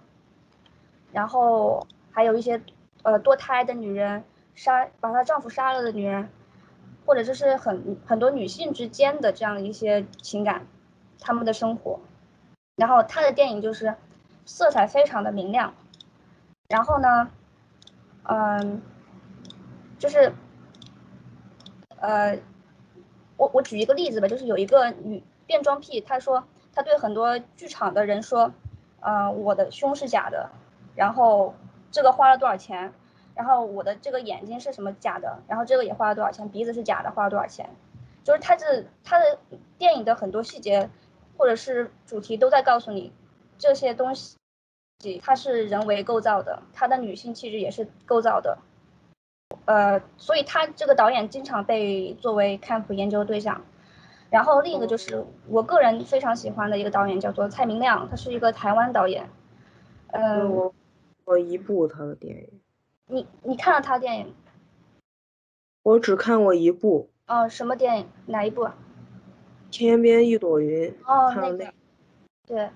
[1.11, 2.61] 然后还有一些
[3.03, 4.23] 呃堕胎的女人，
[4.55, 6.29] 杀把她丈夫杀了的女人，
[7.05, 10.65] 或者就是很很多女性之间的这样一些情感，
[11.19, 11.99] 她们的生活，
[12.77, 13.95] 然后他的电影就是
[14.45, 15.73] 色彩非常的明亮。
[16.69, 17.29] 然后呢，
[18.23, 18.81] 嗯，
[19.99, 20.31] 就是，
[22.01, 22.37] 呃，
[23.37, 26.43] 我我举一个例子吧，就是有一个女变装癖，她说
[26.73, 28.51] 她对很多剧场的人说，
[28.99, 30.49] 呃，我的胸是假的，
[30.95, 31.53] 然后
[31.91, 32.91] 这个花了多少钱，
[33.35, 37.69] 然后我的这个眼睛是什么假的，然后这个也花了多少钱，鼻子是假的，花了多少钱，
[38.23, 39.39] 就是他这他的
[39.77, 40.89] 电影的很多细节
[41.37, 43.13] 或者是主题都在告诉你
[43.57, 44.35] 这些东西。
[45.23, 48.59] 它是人为构造的，他的女性气质也是构造的，
[49.65, 53.61] 呃，所以他这个导演经常被作为 camp 研究对象。
[54.29, 59.29] 然后另一个就是我个人非常喜欢的一个导演叫做蔡明亮，他是一个台湾导演。
[60.07, 60.73] 嗯，我
[61.25, 62.61] 我一部他的电影。
[63.07, 64.33] 你你看了他的电影？
[65.83, 67.09] 我只看过一部。
[67.27, 68.07] 哦，什么电影？
[68.25, 68.69] 哪一部？
[69.69, 70.95] 天边一朵云。
[71.05, 71.73] 哦，那个。
[72.47, 72.69] 对。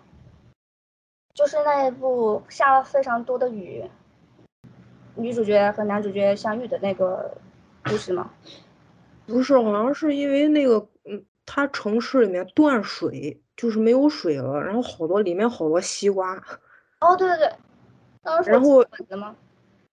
[1.33, 3.83] 就是那一部下了非常多的雨，
[5.15, 7.37] 女主角和男主角相遇的那个
[7.83, 8.29] 故事吗？
[9.25, 16.35] 不是，好像是因为那个，嗯，他城市里面断水，就是没有水了，然后好多里面好多西瓜。
[16.99, 17.49] 哦，对对对。
[18.51, 18.85] 然后。
[19.17, 19.35] 吗？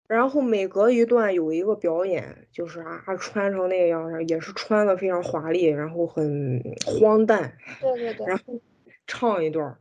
[0.08, 7.50] 然后每隔一段有一个表演，就是啊，穿成那样，也是穿的非常华丽，然后很荒诞。
[7.80, 8.26] 对对对。
[8.26, 8.60] 然后
[9.06, 9.74] 唱一段。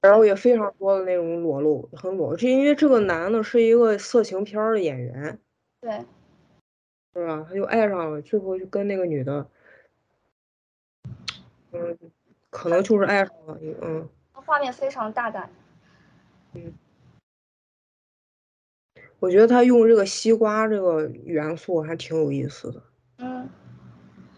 [0.00, 5.38] 然后也非常多的那种裸露，很裸，是因为这个男的是一个色情片的演员，
[5.80, 6.04] 对，
[7.14, 7.46] 是吧？
[7.48, 9.46] 他就爱上了，最后就跟那个女的，
[11.72, 11.98] 嗯，
[12.48, 14.08] 可能就是爱上了，嗯。
[14.32, 15.48] 画面非常大胆。
[16.54, 16.72] 嗯。
[19.20, 22.82] 我觉得他用这个西瓜这个元素还挺有意思的。
[23.18, 23.48] 嗯。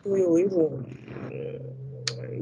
[0.04, 0.84] 就有一种。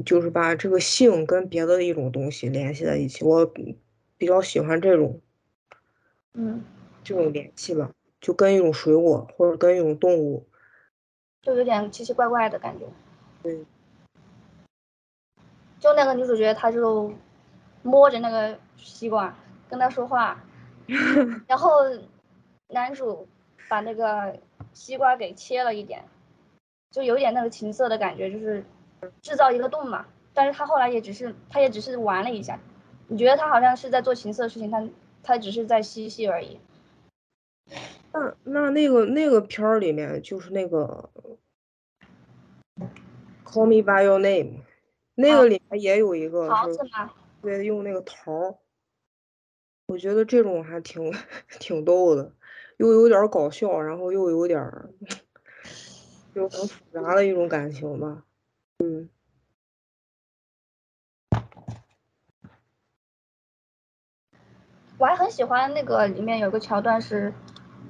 [0.05, 5.19] 就是把这个性跟别的一种东西联系在一起，我比较喜欢这种。
[6.33, 6.63] 嗯，
[7.03, 10.47] 这种联系吧，就跟一种水果或者跟一种动物，
[11.41, 12.85] 就有点奇奇怪怪的感觉。
[13.43, 13.65] 对，
[15.77, 17.13] 就那个女主角，她就
[17.83, 19.37] 摸着那个西瓜
[19.69, 20.41] 跟他说话，
[21.47, 21.81] 然后
[22.69, 23.27] 男主
[23.67, 24.39] 把那个
[24.71, 26.01] 西瓜给切了一点，
[26.91, 28.63] 就有点那个情色的感觉，就是
[29.21, 30.05] 制造一个洞嘛。
[30.33, 32.59] 但是他后来也只是，他也只是玩了一下。
[33.07, 34.87] 你觉得他好像是在做情色的事情，他
[35.23, 36.59] 他只是在嬉戏而已。
[38.13, 41.09] 那那那个那个片儿里面就是那个
[43.45, 44.59] 《Call Me by Your Name》，
[45.15, 47.13] 那个里面也有一个桃子吗？
[47.41, 48.55] 对，用那个桃儿。
[49.87, 51.13] 我觉得这种还挺
[51.59, 52.31] 挺逗的，
[52.77, 54.89] 又有点搞笑，然后又有点儿，
[56.33, 58.23] 就很复杂的一种感情吧。
[58.81, 59.07] 嗯。
[64.97, 67.31] 我还很喜欢那个里面有个桥段是，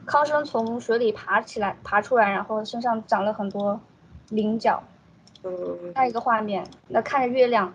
[0.06, 3.80] 康生从水里爬起来，爬出来，然后身上长了很多
[4.30, 4.84] 菱角。
[5.44, 5.94] 嗯。
[5.96, 7.74] 那一个画面，那看着月亮。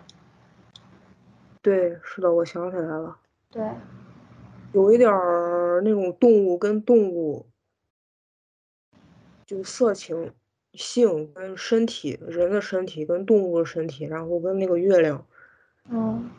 [1.61, 3.17] 对，是的，我想起来了。
[3.49, 3.67] 对。
[4.73, 7.47] 有一点儿那种动物跟动物，
[9.45, 10.33] 就色情、
[10.77, 15.25] 性跟身体，人的身体跟动物的身体，然后跟那个月亮。
[15.89, 16.29] 嗯。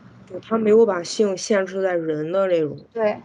[0.43, 3.19] 他没有把性限制在人的那种，对，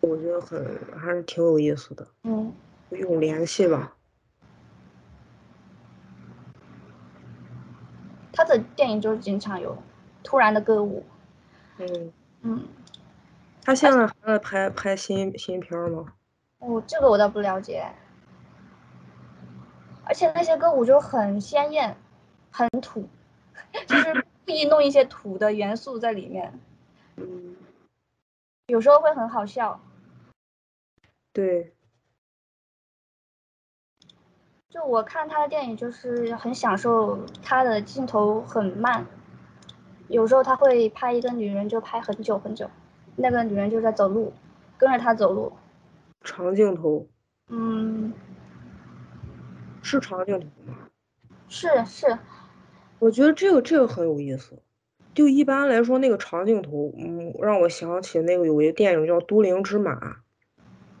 [0.00, 0.62] 我觉得很
[0.98, 2.52] 还是挺有意思的，嗯，
[2.90, 3.96] 一种联系吧。
[8.30, 9.74] 他的电影就是经常有
[10.22, 11.02] 突然的歌舞，
[11.78, 12.64] 嗯嗯，
[13.64, 16.12] 他现在还在拍拍新新片吗？
[16.58, 17.82] 哦，这个我倒不了解，
[20.04, 21.96] 而且那些歌舞就很鲜艳，
[22.50, 23.08] 很土，
[23.86, 24.26] 就是。
[24.44, 26.58] 故意弄一些土的元素在里面，
[27.14, 27.56] 嗯，
[28.66, 29.80] 有时候会很好笑。
[31.32, 31.72] 对，
[34.68, 39.06] 就我看他的电影，就是很享受他的镜头很慢，
[40.08, 42.68] 有时候他会拍一个女人就拍很久很久，
[43.14, 44.32] 那个女人就在走路，
[44.76, 45.52] 跟着他走路。
[46.22, 47.06] 长镜头。
[47.46, 48.12] 嗯。
[49.82, 50.78] 是长镜头吗？
[51.48, 52.18] 是是。
[52.98, 54.56] 我觉得这个这个很有意思，
[55.12, 59.92] 就一般来说那个长镜头，嗯，让我想起那个有一个电影叫《都灵之马》，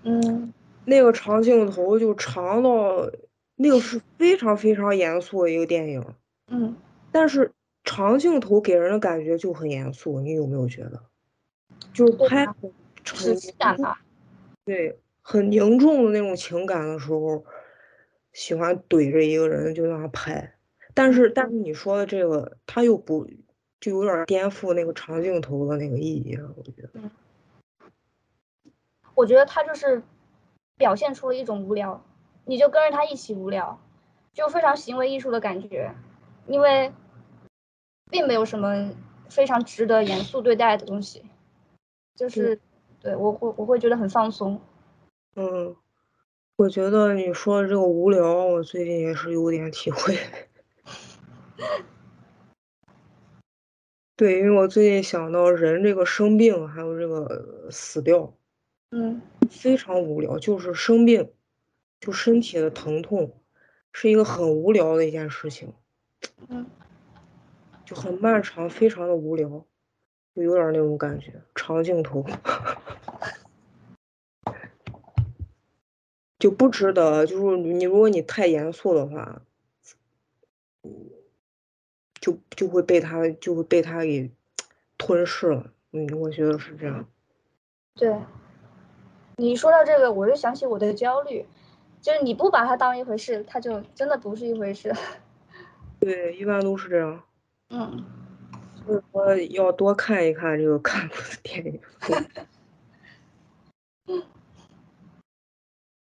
[0.02, 0.52] 嗯，
[0.84, 3.08] 那个长镜头就长到，
[3.54, 6.04] 那个是非常非常严肃的一个电影，
[6.48, 6.76] 嗯，
[7.12, 7.52] 但是
[7.84, 11.00] 长镜头给人的感觉就很严肃，你有没有觉得？
[11.92, 12.72] 就是拍很
[14.64, 17.44] 对，很凝重的那种情感的时候，
[18.32, 20.54] 喜欢怼着一个人就让他拍。
[20.94, 23.26] 但是，但是你说的这个，他又不，
[23.80, 26.90] 就有点颠覆那个长镜头的那个意义了，我觉得。
[26.94, 27.10] 嗯。
[29.14, 30.02] 我觉得他就是
[30.76, 32.02] 表现出了一种无聊，
[32.46, 33.78] 你就跟着他一起无聊，
[34.32, 35.94] 就非常行为艺术的感觉，
[36.46, 36.90] 因为
[38.10, 38.90] 并没有什么
[39.28, 41.24] 非常值得严肃对待的东西，
[42.14, 42.58] 就是
[43.00, 44.58] 对我会我会觉得很放松。
[45.36, 45.76] 嗯，
[46.62, 50.16] 我觉得你说的这个无聊，我最近也是有点体会。
[54.14, 58.32] 对，因为我最近想到人这个生病，还有这个死掉，
[58.92, 60.38] 嗯，非常无聊。
[60.38, 61.32] 就是生病，
[61.98, 63.42] 就身体的疼痛，
[63.92, 65.74] 是一个很无聊的一件事情，
[66.46, 66.64] 嗯，
[67.84, 69.48] 就很漫长，非常的无聊，
[70.36, 71.42] 就有点那种感觉。
[71.56, 72.24] 长镜头，
[76.42, 77.24] 就不值得。
[77.24, 79.42] 就是你，如果你太严肃的话，
[80.82, 80.90] 嗯。
[82.20, 84.30] 就就会被他就会被他给
[84.96, 87.08] 吞噬了，嗯，我觉得是这样。
[87.96, 88.16] 对，
[89.36, 91.44] 你说到这个，我就想起我的焦虑，
[92.00, 94.92] 就是你不把它当一回事，它就真的不是一回事。
[95.98, 97.22] 对，一般都是这样。
[97.70, 98.04] 嗯。
[98.84, 101.80] 所以说要多看一看这个 看过的电影。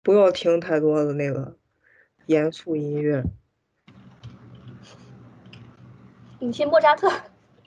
[0.01, 1.57] 不要听太多的那个
[2.25, 3.23] 严肃音乐。
[6.39, 7.11] 你听莫扎特？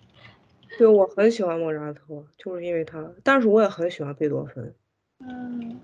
[0.78, 3.12] 对，我很喜欢莫扎特，就是因为他。
[3.22, 4.74] 但是我也很喜欢贝多芬。
[5.18, 5.80] 嗯。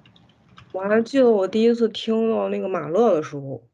[0.73, 3.67] 我还记得我第一次听到那个马勒的时候，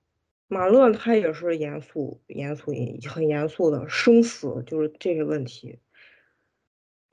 [0.47, 2.72] 马勒他也是严肃、严肃、
[3.09, 5.79] 很严肃的生死，就是这些问题。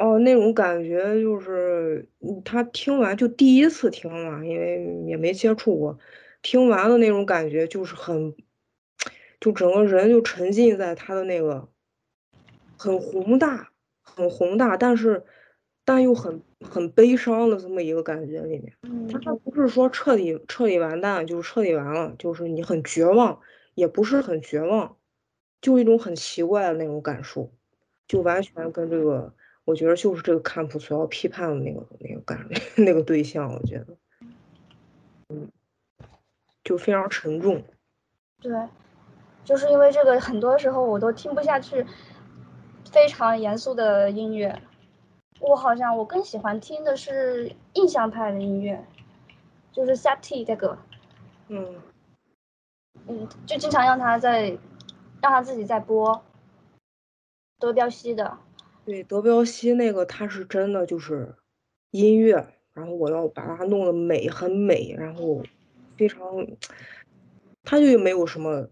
[0.02, 2.08] 哦，那种感觉就是，
[2.44, 6.00] 他听完就第一次听嘛，因为也没接触过，
[6.42, 8.36] 听完的那种感觉就是很，
[9.40, 11.68] 就整个人就沉浸在他的那个。
[12.84, 13.70] 很宏大，
[14.02, 15.24] 很宏大，但是
[15.86, 18.74] 但又很很悲伤的这么一个感觉里面。
[19.24, 23.40] 他不是说彻底彻底完蛋，就是彻底完了，就是你很绝望，
[23.76, 24.98] 也不是很绝望，
[25.62, 27.52] 就一种很奇怪的那种感受，
[28.08, 29.32] 就完全跟这个，
[29.72, 32.46] 我觉得就是这个看普所要批判的那个那个感
[32.76, 33.96] 那个对象，我觉得，
[35.30, 35.50] 嗯，
[36.62, 37.64] 就非常沉重。
[38.42, 38.52] 对，
[39.46, 41.86] 就是因为这个，很多时候我都听不下去
[42.92, 44.62] 非常严肃的音乐。
[45.40, 48.86] 我好像我更喜欢听的是印象派的音乐，
[49.72, 50.78] 就是 Sati 这个，
[51.48, 51.76] 嗯，
[53.08, 54.50] 嗯，就经常让他在
[55.22, 56.22] 让他自己在播
[57.58, 58.38] 德彪西的。
[58.84, 61.36] 对，德彪西那个他是真的就是
[61.92, 65.44] 音乐，然后我要把它弄得美，很美，然后
[65.98, 66.20] 非常，
[67.64, 68.70] 他就没有什么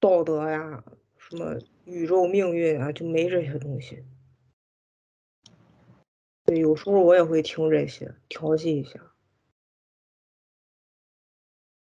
[0.00, 0.82] 道德呀，
[1.16, 4.04] 什么宇宙命运啊，就没这些东西。
[6.44, 9.00] 对，有时候我也会听这些，调剂一下。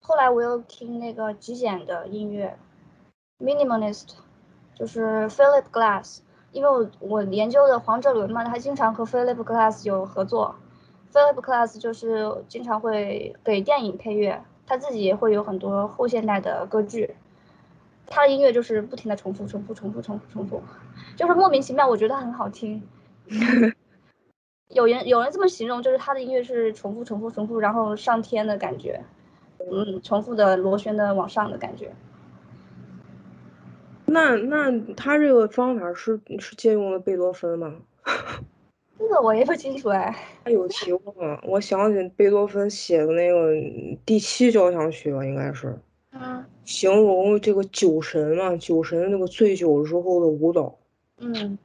[0.00, 2.58] 后来我又听那个极简的音乐
[3.38, 4.16] ，minimalist，
[4.74, 6.20] 就是 Philip Glass，
[6.52, 10.54] 因为我我研究的黄哲伦嘛，他经常和 Philip Glass 有合作。
[11.12, 17.14] Philip Glass 就是经常会给电影配乐，他自己也会有很多后现代的歌剧，
[18.06, 20.62] 他的音乐就是不停的重复、重复、重复、重复、重复，
[21.16, 22.82] 就是莫名其妙，我觉得很好听。
[24.68, 29.02] 有人有人这么形容，就是他的音乐是重复、重复、重复，然后上天的感觉，
[29.58, 31.90] 嗯，重复的螺旋的往上的感觉。
[34.10, 37.74] 那那他这个方法是是借用了贝多芬吗？
[38.98, 40.14] 这个我也不清楚哎。
[40.44, 41.38] 他有提过吗？
[41.44, 43.54] 我想起贝多芬写的那个
[44.04, 45.78] 第七交响曲吧应该是，
[46.12, 50.78] 嗯，形容这个酒神嘛，酒神那个醉酒之后的舞蹈，
[51.18, 51.58] 嗯。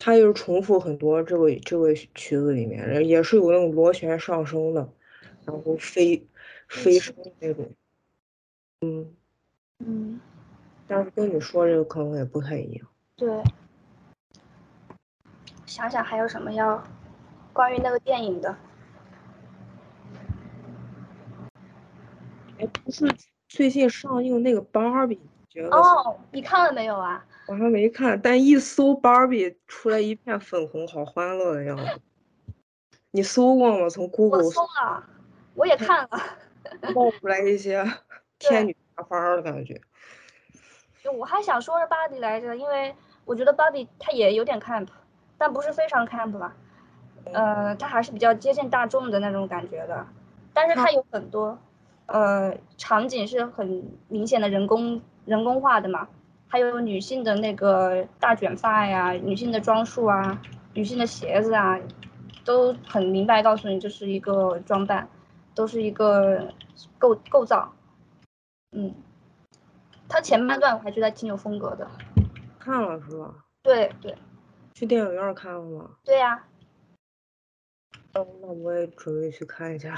[0.00, 4.88] 他也是重复很多这个这个曲子里面，也是有那种螺旋上升的，
[5.44, 6.24] 然后飞
[6.68, 7.68] 飞升的那种，
[8.82, 9.12] 嗯
[9.84, 10.20] 嗯，
[10.88, 12.88] 但是跟你说这个可能也不太一样。
[13.14, 13.42] 对，
[15.66, 16.82] 想想还有什么要
[17.52, 18.56] 关于那个电影的？
[22.58, 23.06] 哎，不是
[23.48, 25.20] 最近上映那个芭比，
[25.50, 27.24] 觉得哦，你看了没有啊？
[27.46, 32.00] 我还没看，但一搜芭比出来一片粉红，好欢乐的样子。
[33.10, 33.88] 你搜过吗？
[33.88, 35.04] 从 Google 搜了，
[35.54, 36.08] 我也看了。
[36.94, 37.84] 冒出来一些
[38.38, 39.80] 天女散花的感觉。
[41.08, 42.94] 就我还想说是芭比来着，因为
[43.24, 44.88] 我觉得芭比它也有点 camp，
[45.38, 46.54] 但不是非常 camp 吧。
[47.32, 50.06] 呃，它还是比较接近大众的那种感觉的。
[50.52, 51.58] 但是它有很多
[52.04, 56.06] 呃场景是很明显的人工人工化的嘛。
[56.46, 60.42] 还有女性的那个大卷发呀，女性的装束啊，
[60.74, 61.78] 女性的鞋子啊，
[62.44, 65.08] 都很明白告诉你这是一个装扮，
[65.54, 66.52] 都是一个
[66.98, 67.72] 构构造。
[68.72, 68.94] 嗯，
[70.08, 71.88] 他前半段我还觉得挺有风格的。
[72.58, 73.34] 看了是吧？
[73.62, 74.16] 对对。
[74.74, 75.90] 去电影院看了吗？
[76.04, 76.44] 对呀。
[78.14, 79.94] 那我也准备去看一下。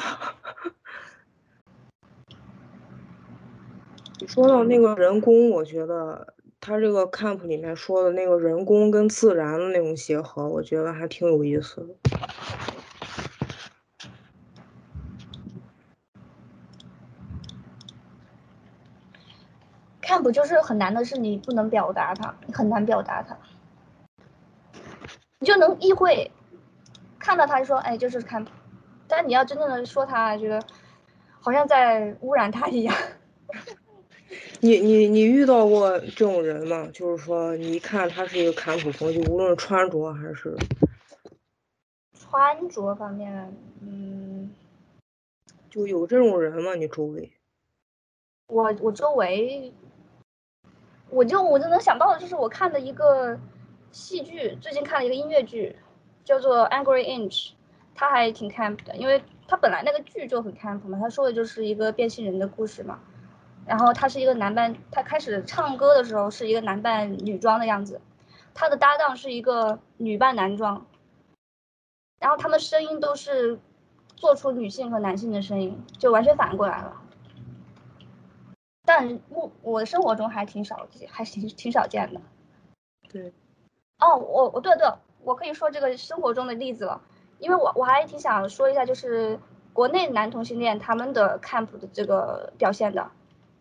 [4.18, 6.34] 你说到那个人工，我觉得。
[6.62, 11.94] 他这个 camp 里面说的那个人工跟自然的那种结合，我觉得还挺有意思的。
[20.10, 23.36] Camp 就是很难的是你不能表达它，很难表达它，
[25.38, 26.32] 你就能意会，
[27.16, 28.48] 看到他就说，哎，就是 camp，
[29.06, 30.60] 但你要真正的说他，觉得
[31.40, 32.92] 好像在污染他一样。
[34.58, 36.88] 你你你遇到过这种人吗？
[36.92, 40.56] 就是说，你一看他是一个坎普风，就无论穿着还是
[42.12, 44.50] 穿着方面，嗯，
[45.70, 46.74] 就有这种人吗？
[46.74, 47.32] 你周围？
[48.48, 49.72] 我我周围，
[51.10, 53.38] 我就我就能想到的就是我看的一个
[53.92, 55.76] 戏剧，最近看了一个音乐剧，
[56.24, 57.48] 叫做《Angry Inch》，
[57.94, 63.00] 它还挺 camp 的，因为它本来那个剧就很 camp 嘛，它说的就是一个变性人的故事嘛。
[63.66, 68.00] 然后他是一个男扮，他开始唱歌的时候是一个男扮女装的样子，
[68.52, 70.86] 他的搭档是一个女扮男装，
[72.18, 73.60] 然后他们声音都是
[74.16, 76.99] 做出女性和男性的声音，就完全反过来了。
[78.92, 82.20] 但我我生活中还挺少见，还挺挺少见的。
[83.08, 83.32] 对。
[84.00, 87.00] 哦，我我对对，我可以说这个生活中的例子了，
[87.38, 89.38] 因为我我还挺想说一下，就是
[89.72, 93.08] 国内男同性恋他们的 camp 的这个表现的。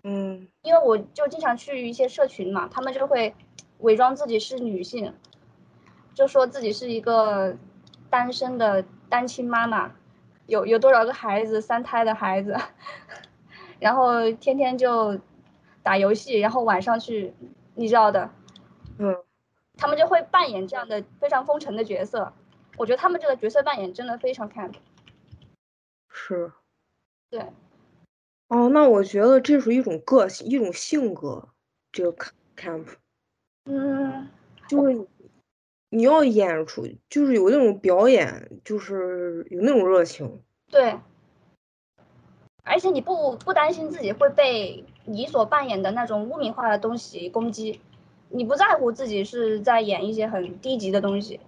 [0.02, 3.36] 嗯，因为我就经常去一些社群嘛，他们就会
[3.82, 5.14] 伪装自己是女性，
[6.16, 7.56] 就说自己是一个
[8.10, 9.92] 单身的单亲妈妈，
[10.48, 12.58] 有有多少个孩子，三胎的孩子，
[13.80, 15.20] 然后天天就
[15.82, 17.34] 打游戏，然后晚上去，
[17.76, 18.30] 你知道的，
[18.98, 19.16] 嗯，
[19.78, 22.34] 他们就会扮演这样的非常风尘的角色。
[22.78, 24.74] 我觉得他们这个角色扮演真的非常 camp。
[26.10, 26.52] 是，
[27.30, 27.42] 对，
[28.48, 31.50] 哦，那我觉得这是一种个性，一种性格，
[31.92, 32.26] 这个
[32.58, 32.86] camp，
[33.66, 34.28] 嗯，
[34.68, 35.08] 就是
[35.90, 40.42] 你要演出，就是有那种表演，就是有那种热情。
[40.70, 40.98] 对，
[42.70, 47.82] 而且你不不担心自己会被你所扮演的那种污名化的东西攻击，
[48.30, 51.40] 你不在乎自己是在演一些很低级的东西，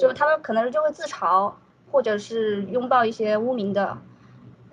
[0.00, 1.52] 就他们可能就会自嘲，
[1.90, 3.98] 或者是拥抱一些污名的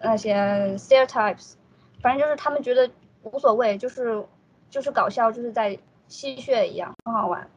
[0.01, 1.55] 那些 stereotypes，
[2.01, 2.89] 反正就是他们觉得
[3.23, 4.25] 无所谓，就是
[4.69, 7.49] 就是搞笑，就是在戏谑一样，很好玩。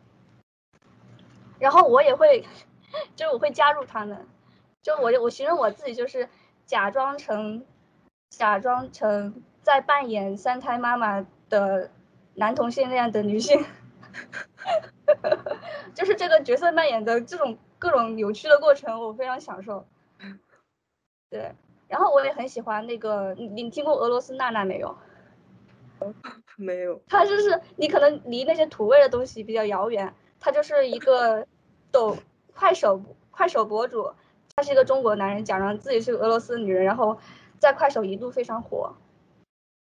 [1.61, 2.44] 然后我也会，
[3.14, 4.26] 就我会加入他们，
[4.82, 6.28] 就我我形容我自己就是
[6.66, 7.64] 假装成，
[8.32, 11.90] 假装成在扮演三胎妈妈的
[12.34, 13.64] 男同性恋的女性，
[15.94, 19.86] 就是这个角色扮演的这种各种扭曲的过程，我非常享受。
[21.30, 21.54] 对，
[21.88, 24.96] 然后我也很喜欢那个，你你听过俄罗斯娜娜没有？
[26.56, 27.00] 没有。
[27.06, 30.12] 他就是你可能离那些土味的东西比较遥远。
[30.40, 31.46] 他就是一个
[31.92, 32.16] 抖
[32.52, 34.12] 快手快手博主，
[34.56, 37.16] 他是一个中国男人，假装自己是俄罗斯女人，然后
[37.62, 38.92] 在快手一度非常火。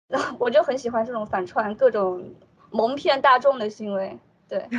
[0.07, 2.35] 然后我就很喜欢这种反串、各种
[2.69, 4.19] 蒙骗大众的行为。
[4.47, 4.69] 对，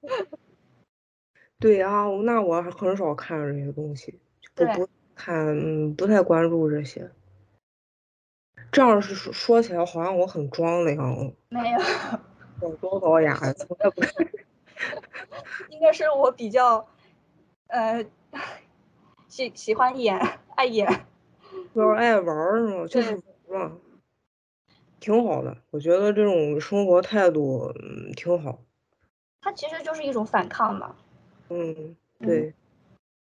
[1.60, 4.18] 对啊，那我很少看这些东西，
[4.54, 7.10] 不不看，不太关注这些。
[8.72, 11.34] 这样是说说起来，好像我很装的样子。
[11.50, 11.78] 没有，
[12.60, 14.10] 我多高雅呀，从来不看。
[15.68, 16.88] 应该是我比较，
[17.66, 18.02] 呃，
[19.28, 20.18] 喜喜欢演，
[20.56, 21.06] 爱演，
[21.74, 22.86] 就是爱玩是吗？
[22.86, 23.16] 就是
[23.48, 23.78] 嘛，
[25.00, 25.56] 挺好的。
[25.70, 28.62] 我觉得这种生活态度，嗯，挺好。
[29.40, 30.96] 它其实就是一种反抗嘛。
[31.50, 32.54] 嗯，对，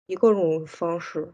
[0.05, 1.33] 以各种方式，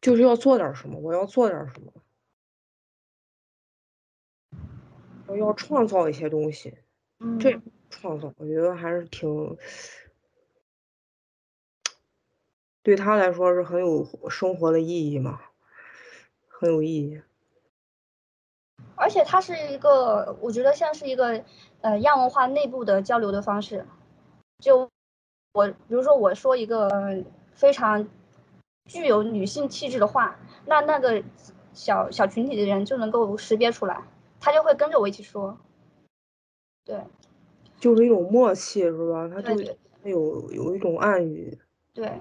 [0.00, 1.92] 就是要做点什么，我要做点什么。
[5.28, 6.78] 我要创造一些东西，
[7.40, 7.60] 这
[7.90, 9.56] 创造我觉得还是挺，
[12.86, 15.40] 对他来说是很有生活的意义嘛，
[16.46, 17.20] 很有意义。
[18.94, 21.42] 而且它是一个，我觉得像是一个
[21.80, 23.84] 呃亚文化内部的交流的方式。
[24.62, 24.88] 就
[25.52, 27.24] 我比如说我说一个
[27.54, 28.08] 非常
[28.84, 31.20] 具有女性气质的话，那那个
[31.72, 34.00] 小小群体的人就能够识别出来。
[34.38, 35.58] 他就会跟着我一起说，
[36.84, 37.02] 对，
[37.80, 39.28] 就是一种默契，是吧？
[39.28, 39.60] 他就
[40.04, 41.58] 有有一种暗语。
[41.92, 42.12] 对，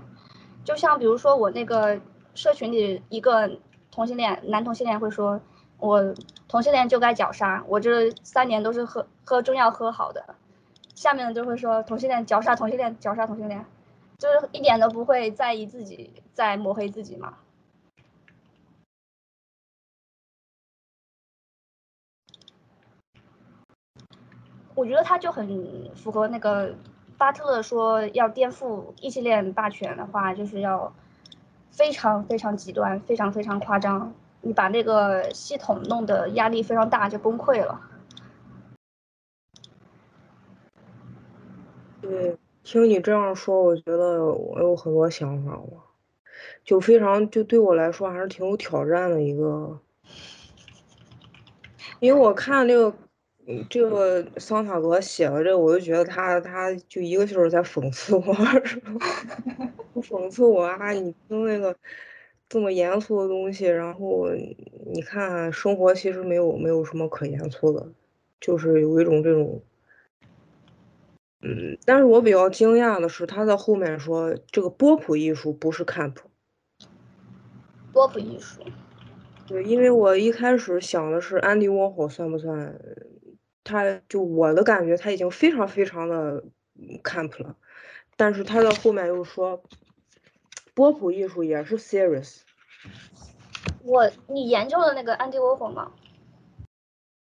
[0.66, 2.02] 就像比如说我那个
[2.34, 3.50] 社群里一个
[3.92, 5.40] 同性恋男同性恋会说，
[5.78, 6.14] 我
[6.48, 10.36] 同性恋就该绞杀，我这三年都是喝喝中药喝好的。
[10.96, 13.66] 下面的就会说同性恋绞杀同性恋绞杀同性恋，
[14.18, 17.38] 就是一点都不会在意自己在抹黑自己嘛。
[24.74, 26.76] 我觉得他就很符合那个
[27.18, 30.94] 巴特勒说要颠覆异性恋霸权的话，就是要
[31.72, 37.80] 非常非常极端，非常非常夸张，你把那个系统弄得压力非常大，就崩溃了。
[42.02, 45.84] 对，听你这样说，我觉得我有很多想法，我
[46.66, 49.80] 就非常就对我来说还是挺有挑战的一个，
[52.02, 52.94] 因为我看这个。
[53.70, 58.22] 这个桑塔格写了这个，我就觉得他他就一个劲儿在讽刺我，
[60.02, 60.92] 讽刺我啊！
[60.92, 61.76] 你听那个
[62.50, 64.30] 这么严肃的东西，然后
[64.92, 67.88] 你看生活其实没有没有什么可严肃的，
[68.40, 69.62] 就是有一种这种，
[71.42, 76.16] 嗯，但是我比较惊讶的是他在后面说这个波普艺术不是 camp，
[77.94, 78.62] 波普艺术，
[79.48, 82.76] 对，因为我一开始想的是安迪沃霍算不算？
[83.66, 86.42] 他就我的感觉，他已经非常非常的
[87.04, 87.58] camp 了，
[88.16, 89.62] 但是他的后面又说，
[90.76, 92.42] 波普艺术也是 serious。
[93.84, 95.92] 我你研究了那个安迪沃霍吗？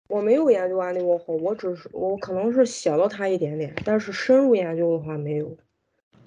[0.08, 5.56] 我没有研究安迪沃霍，我只是我可能是写了他一点点，但是深入研究的话没有。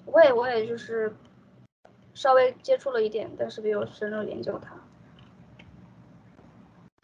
[0.04, 1.12] 我也我也就是
[2.14, 4.80] 稍微接触了一点，但是没有深入研究他。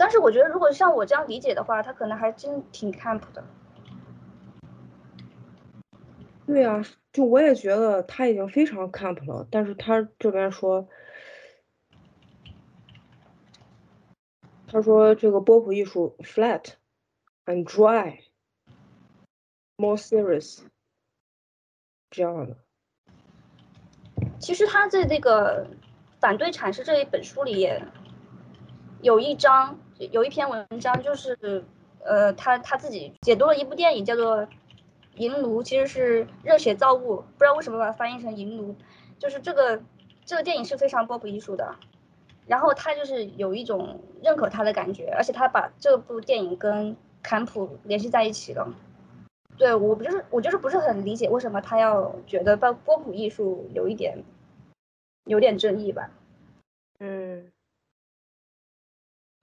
[0.02, 3.44] 但是我觉得，如果像我这样理解的话，他可能还真挺 camp 的。
[6.44, 6.82] 对呀，
[7.12, 10.88] 就我也觉得他已经非常 camp 了，但是他这边说，
[14.66, 16.72] 他说这个波普艺术 flat
[17.46, 18.16] and dry，more
[19.96, 20.64] serious，
[22.10, 22.56] 这样的。
[24.40, 25.68] 其实他在那个
[26.18, 27.80] 反对阐释这一本书里也
[29.00, 29.78] 有一章，
[30.10, 31.64] 有一篇文章，就是
[32.04, 34.38] 呃，他他自己解读了一部电影，叫做
[35.16, 38.72] 《银炉》，其实是热血造物，不知道为什么把它翻译成《银炉》，
[39.18, 39.80] 就是这个
[40.24, 41.76] 这个电影是非常波普艺术的，
[42.46, 48.74] 然后他就是有一种认可他的感觉，而且他把这部电影跟坎普联系在一起了。
[49.58, 54.24] 对我不就是我就是不是很理解为什么他要觉得波波普艺术有一点
[55.26, 56.10] 有点争议吧？
[56.98, 57.52] 嗯，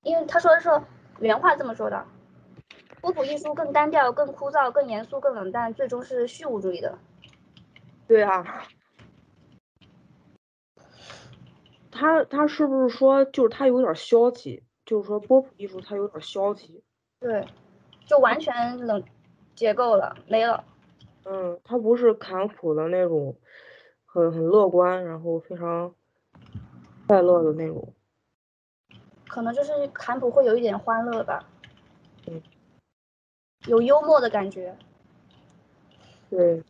[0.03, 0.69] 因为他说的是
[1.19, 2.05] 原话这么说的，
[3.01, 6.97] 波普艺术更单调、更枯燥、更严肃、更冷淡，最终是虚无主义的。
[8.07, 8.63] 对啊，
[11.91, 14.63] 他他是不是说就是他有点消极？
[14.85, 16.83] 就是说波普艺术他有点消极？
[17.19, 17.45] 对，
[18.05, 19.03] 就完全冷。
[19.55, 20.63] 结构了没了，
[21.25, 23.35] 嗯，他不是坎普的那种，
[24.05, 25.93] 很很乐观，然后非常
[27.05, 27.93] 快乐的那种，
[29.29, 31.45] 可能就是坎普会有一点欢乐吧，
[32.27, 32.41] 嗯，
[33.67, 34.75] 有幽默的感觉，
[36.29, 36.61] 对，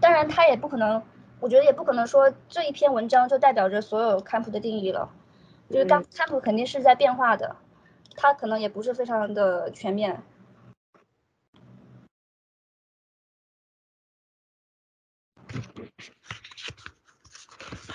[0.00, 1.00] 当然他也不可能，
[1.38, 5.08] 我觉得也不可能说这一篇文章就代表着所有坎普的定义了，
[5.70, 7.54] 就是当坎普肯定是在变化的。
[8.20, 10.24] 他可能也不是非常的全面，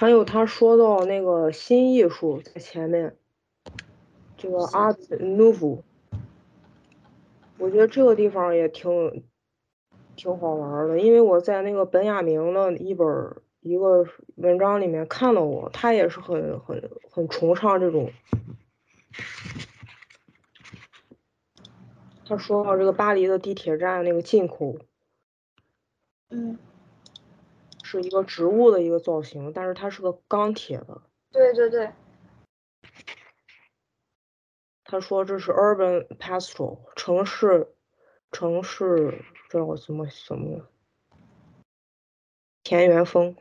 [0.04, 3.16] 还有他说到那个新艺术在前面，
[4.36, 5.84] 这个 Art Nouveau，
[7.58, 9.24] 我觉得这个地方也挺
[10.18, 13.08] 挺好玩的，因为我在那个本雅明的一本
[13.62, 18.12] 一个文章里面看到过，他也是很很很崇尚这种。
[22.26, 24.76] 他说到这个巴黎的地铁站那个进口，
[26.30, 26.60] 嗯，
[27.94, 31.04] 是一个植物的一个造型，但是它是个钢铁的。
[31.32, 31.92] 对对对。
[34.84, 37.68] 他说这是 urban pastoral 城市
[38.32, 40.68] 城市这我怎么怎么
[42.64, 43.36] 田园风，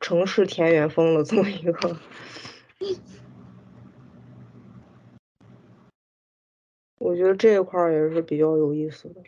[0.00, 1.96] 城市田园风的这么一个。
[6.98, 9.22] 我觉得这一块也是比较有意思的，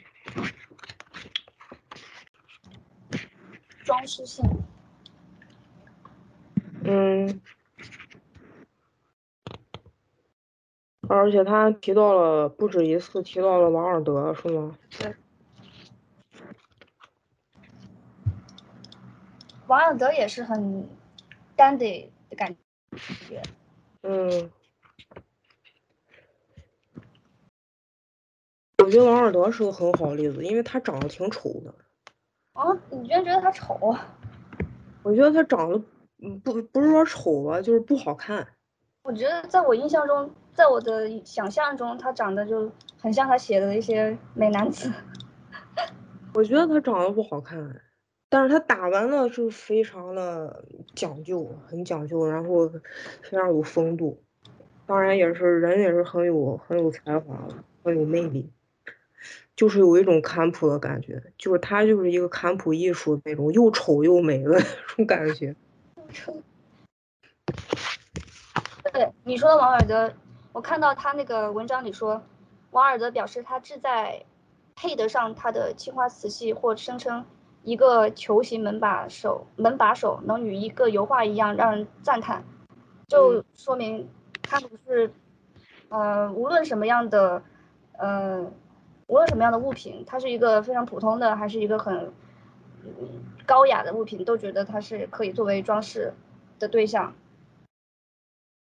[6.82, 7.40] 嗯，
[11.08, 14.78] 而且他提到了不止一次提到了王尔德，是吗？
[14.98, 15.14] 对。
[19.66, 20.88] 王尔德也是很
[21.56, 22.56] dandy 的感
[23.28, 23.42] 觉。
[24.02, 24.50] 嗯。
[28.78, 31.74] 我觉得王尔德是个很好的例子，因为他长得挺丑的。
[32.52, 33.96] 啊，你居然觉得他丑？
[35.02, 35.80] 我觉得他长得，
[36.22, 38.46] 嗯，不，不是说丑吧，就是不好看。
[39.02, 44.92] 我觉得在我印象中，在我的想象中，他长得就很像他写的一些美男子。
[46.34, 47.80] 我觉得他长得不好看，
[48.28, 54.22] 但是他打完了是非常的讲究，很讲究，然后非常有风度。
[54.86, 57.48] 当然也是人也是很有很有才华，
[57.82, 58.52] 很有魅力。
[59.56, 65.54] 就是有一种坎普的感觉，就是他就是一个坎普艺术那种又丑又美的 那种感觉。
[68.92, 70.12] 对你说的王尔德，
[70.52, 72.22] 我看到他那个文章里说，
[72.70, 74.24] 王尔德表示他志在
[74.74, 77.24] 配得上他的青花瓷器，或声称
[77.62, 82.42] 一个球形门把手门把手能与一个油画一样让人赞叹，
[83.08, 84.08] 就说明
[84.42, 85.12] 他不是，
[85.90, 87.42] 呃，无论什么样的，
[87.98, 88.50] 呃。
[89.10, 92.12] 无论什么样的物品，它是一个非常普通的，还是一个很
[93.44, 96.14] 高雅的物品，都觉得它是可以作为装饰
[96.60, 97.12] 的对象。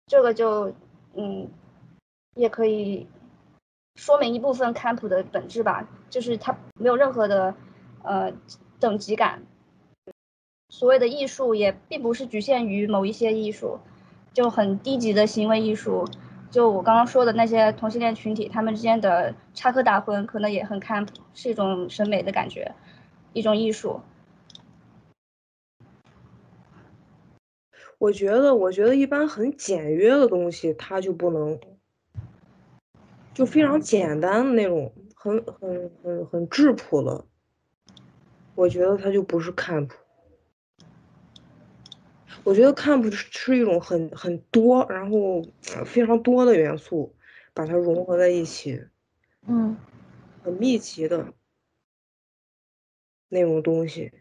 [0.06, 0.74] 这个就，
[1.16, 1.50] 嗯，
[2.36, 3.08] 也可以
[3.96, 7.54] 说明一部分坎普的本质吧，就是它没有任何的
[8.04, 8.32] 呃
[8.80, 9.44] 等级感。
[10.70, 13.82] 所谓的艺术也并不是局限于某一些艺术，
[14.32, 16.08] 就很低级的行为艺术。
[16.50, 22.74] 就我刚刚说的那些同性恋群体，他们之间的插科打诨可能也很看，是一种审美的感觉，
[23.34, 24.00] 一种艺术。
[28.00, 31.60] 我觉得，我觉得一般很简约的东西，它就不能，
[33.34, 37.26] 就非常简单的那种，很很很很质朴的，
[38.56, 39.90] 我觉得它就不是 camp。
[42.48, 45.44] 我觉得 camp 是一种很很多，然后
[45.86, 47.14] 非常多的元素，
[47.54, 48.82] 把它融合在一起，
[49.46, 49.76] 嗯，
[50.42, 51.34] 很密集的
[53.28, 54.14] 那种东西。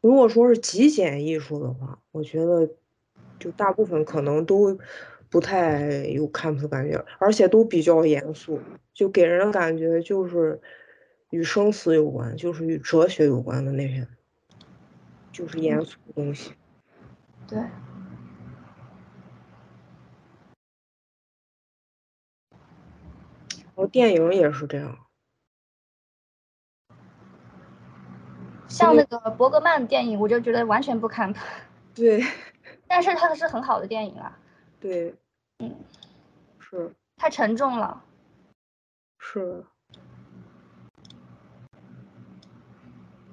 [0.00, 2.68] 如果说是极简艺术的话，我觉得
[3.38, 4.76] 就大部分可能都
[5.30, 8.58] 不太有 camp 的感觉，而且都比较严肃，
[8.92, 10.60] 就给人的感觉就是
[11.30, 14.08] 与生死有关，就是与哲学有关的那些，
[15.30, 16.54] 就是严肃的东西。
[17.48, 17.70] 对，然
[23.74, 24.98] 后电影也是这样，
[28.68, 31.32] 像那个伯格曼电影，我就觉得完全不堪。
[31.94, 32.22] 对，
[32.86, 34.38] 但是它是很好的电影啊。
[34.78, 35.14] 对，
[35.60, 35.74] 嗯，
[36.58, 36.94] 是。
[37.16, 38.04] 太沉重了。
[39.18, 39.64] 是。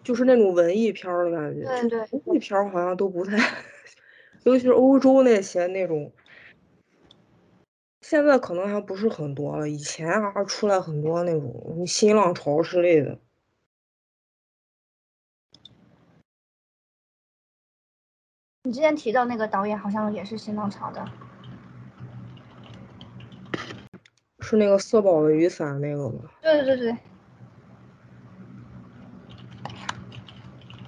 [0.04, 3.38] 就是那种文艺片的感觉，对对，文艺片好像都不太。
[4.46, 6.12] 尤其是欧洲那些那种，
[8.02, 9.68] 现在可能还不是很多了。
[9.68, 13.18] 以前啊，出来很多那种新浪潮之类的。
[18.66, 21.04] 你之前提到那个导演，好像也是新浪潮的，
[24.42, 26.30] 是那个色宝的雨伞那个吗？
[26.44, 26.98] 对对对对，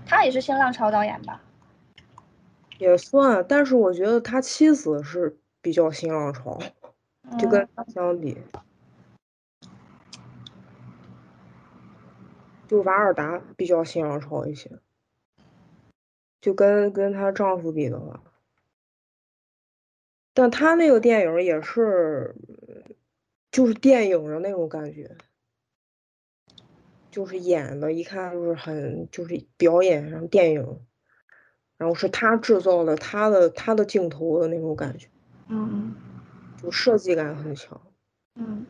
[0.06, 1.42] 他也是新浪潮导演吧？
[2.78, 6.60] 也算，但是我觉得他妻子是比较新浪潮，
[7.40, 8.38] 就跟他相比，
[12.68, 14.80] 就瓦尔达比较新浪潮一些，
[16.40, 18.22] 就跟跟她丈夫比的话，
[20.34, 22.36] 但他那个电影也是，
[23.50, 25.18] 就是电影的那种感觉，
[27.10, 30.87] 就是演的，一看就是很就是表演上电影。
[31.78, 35.08] 然后是他制造的，他的他的镜头的那种感觉，
[35.48, 35.94] 嗯，
[36.62, 37.80] 就设计感很强，
[38.36, 38.66] 嗯。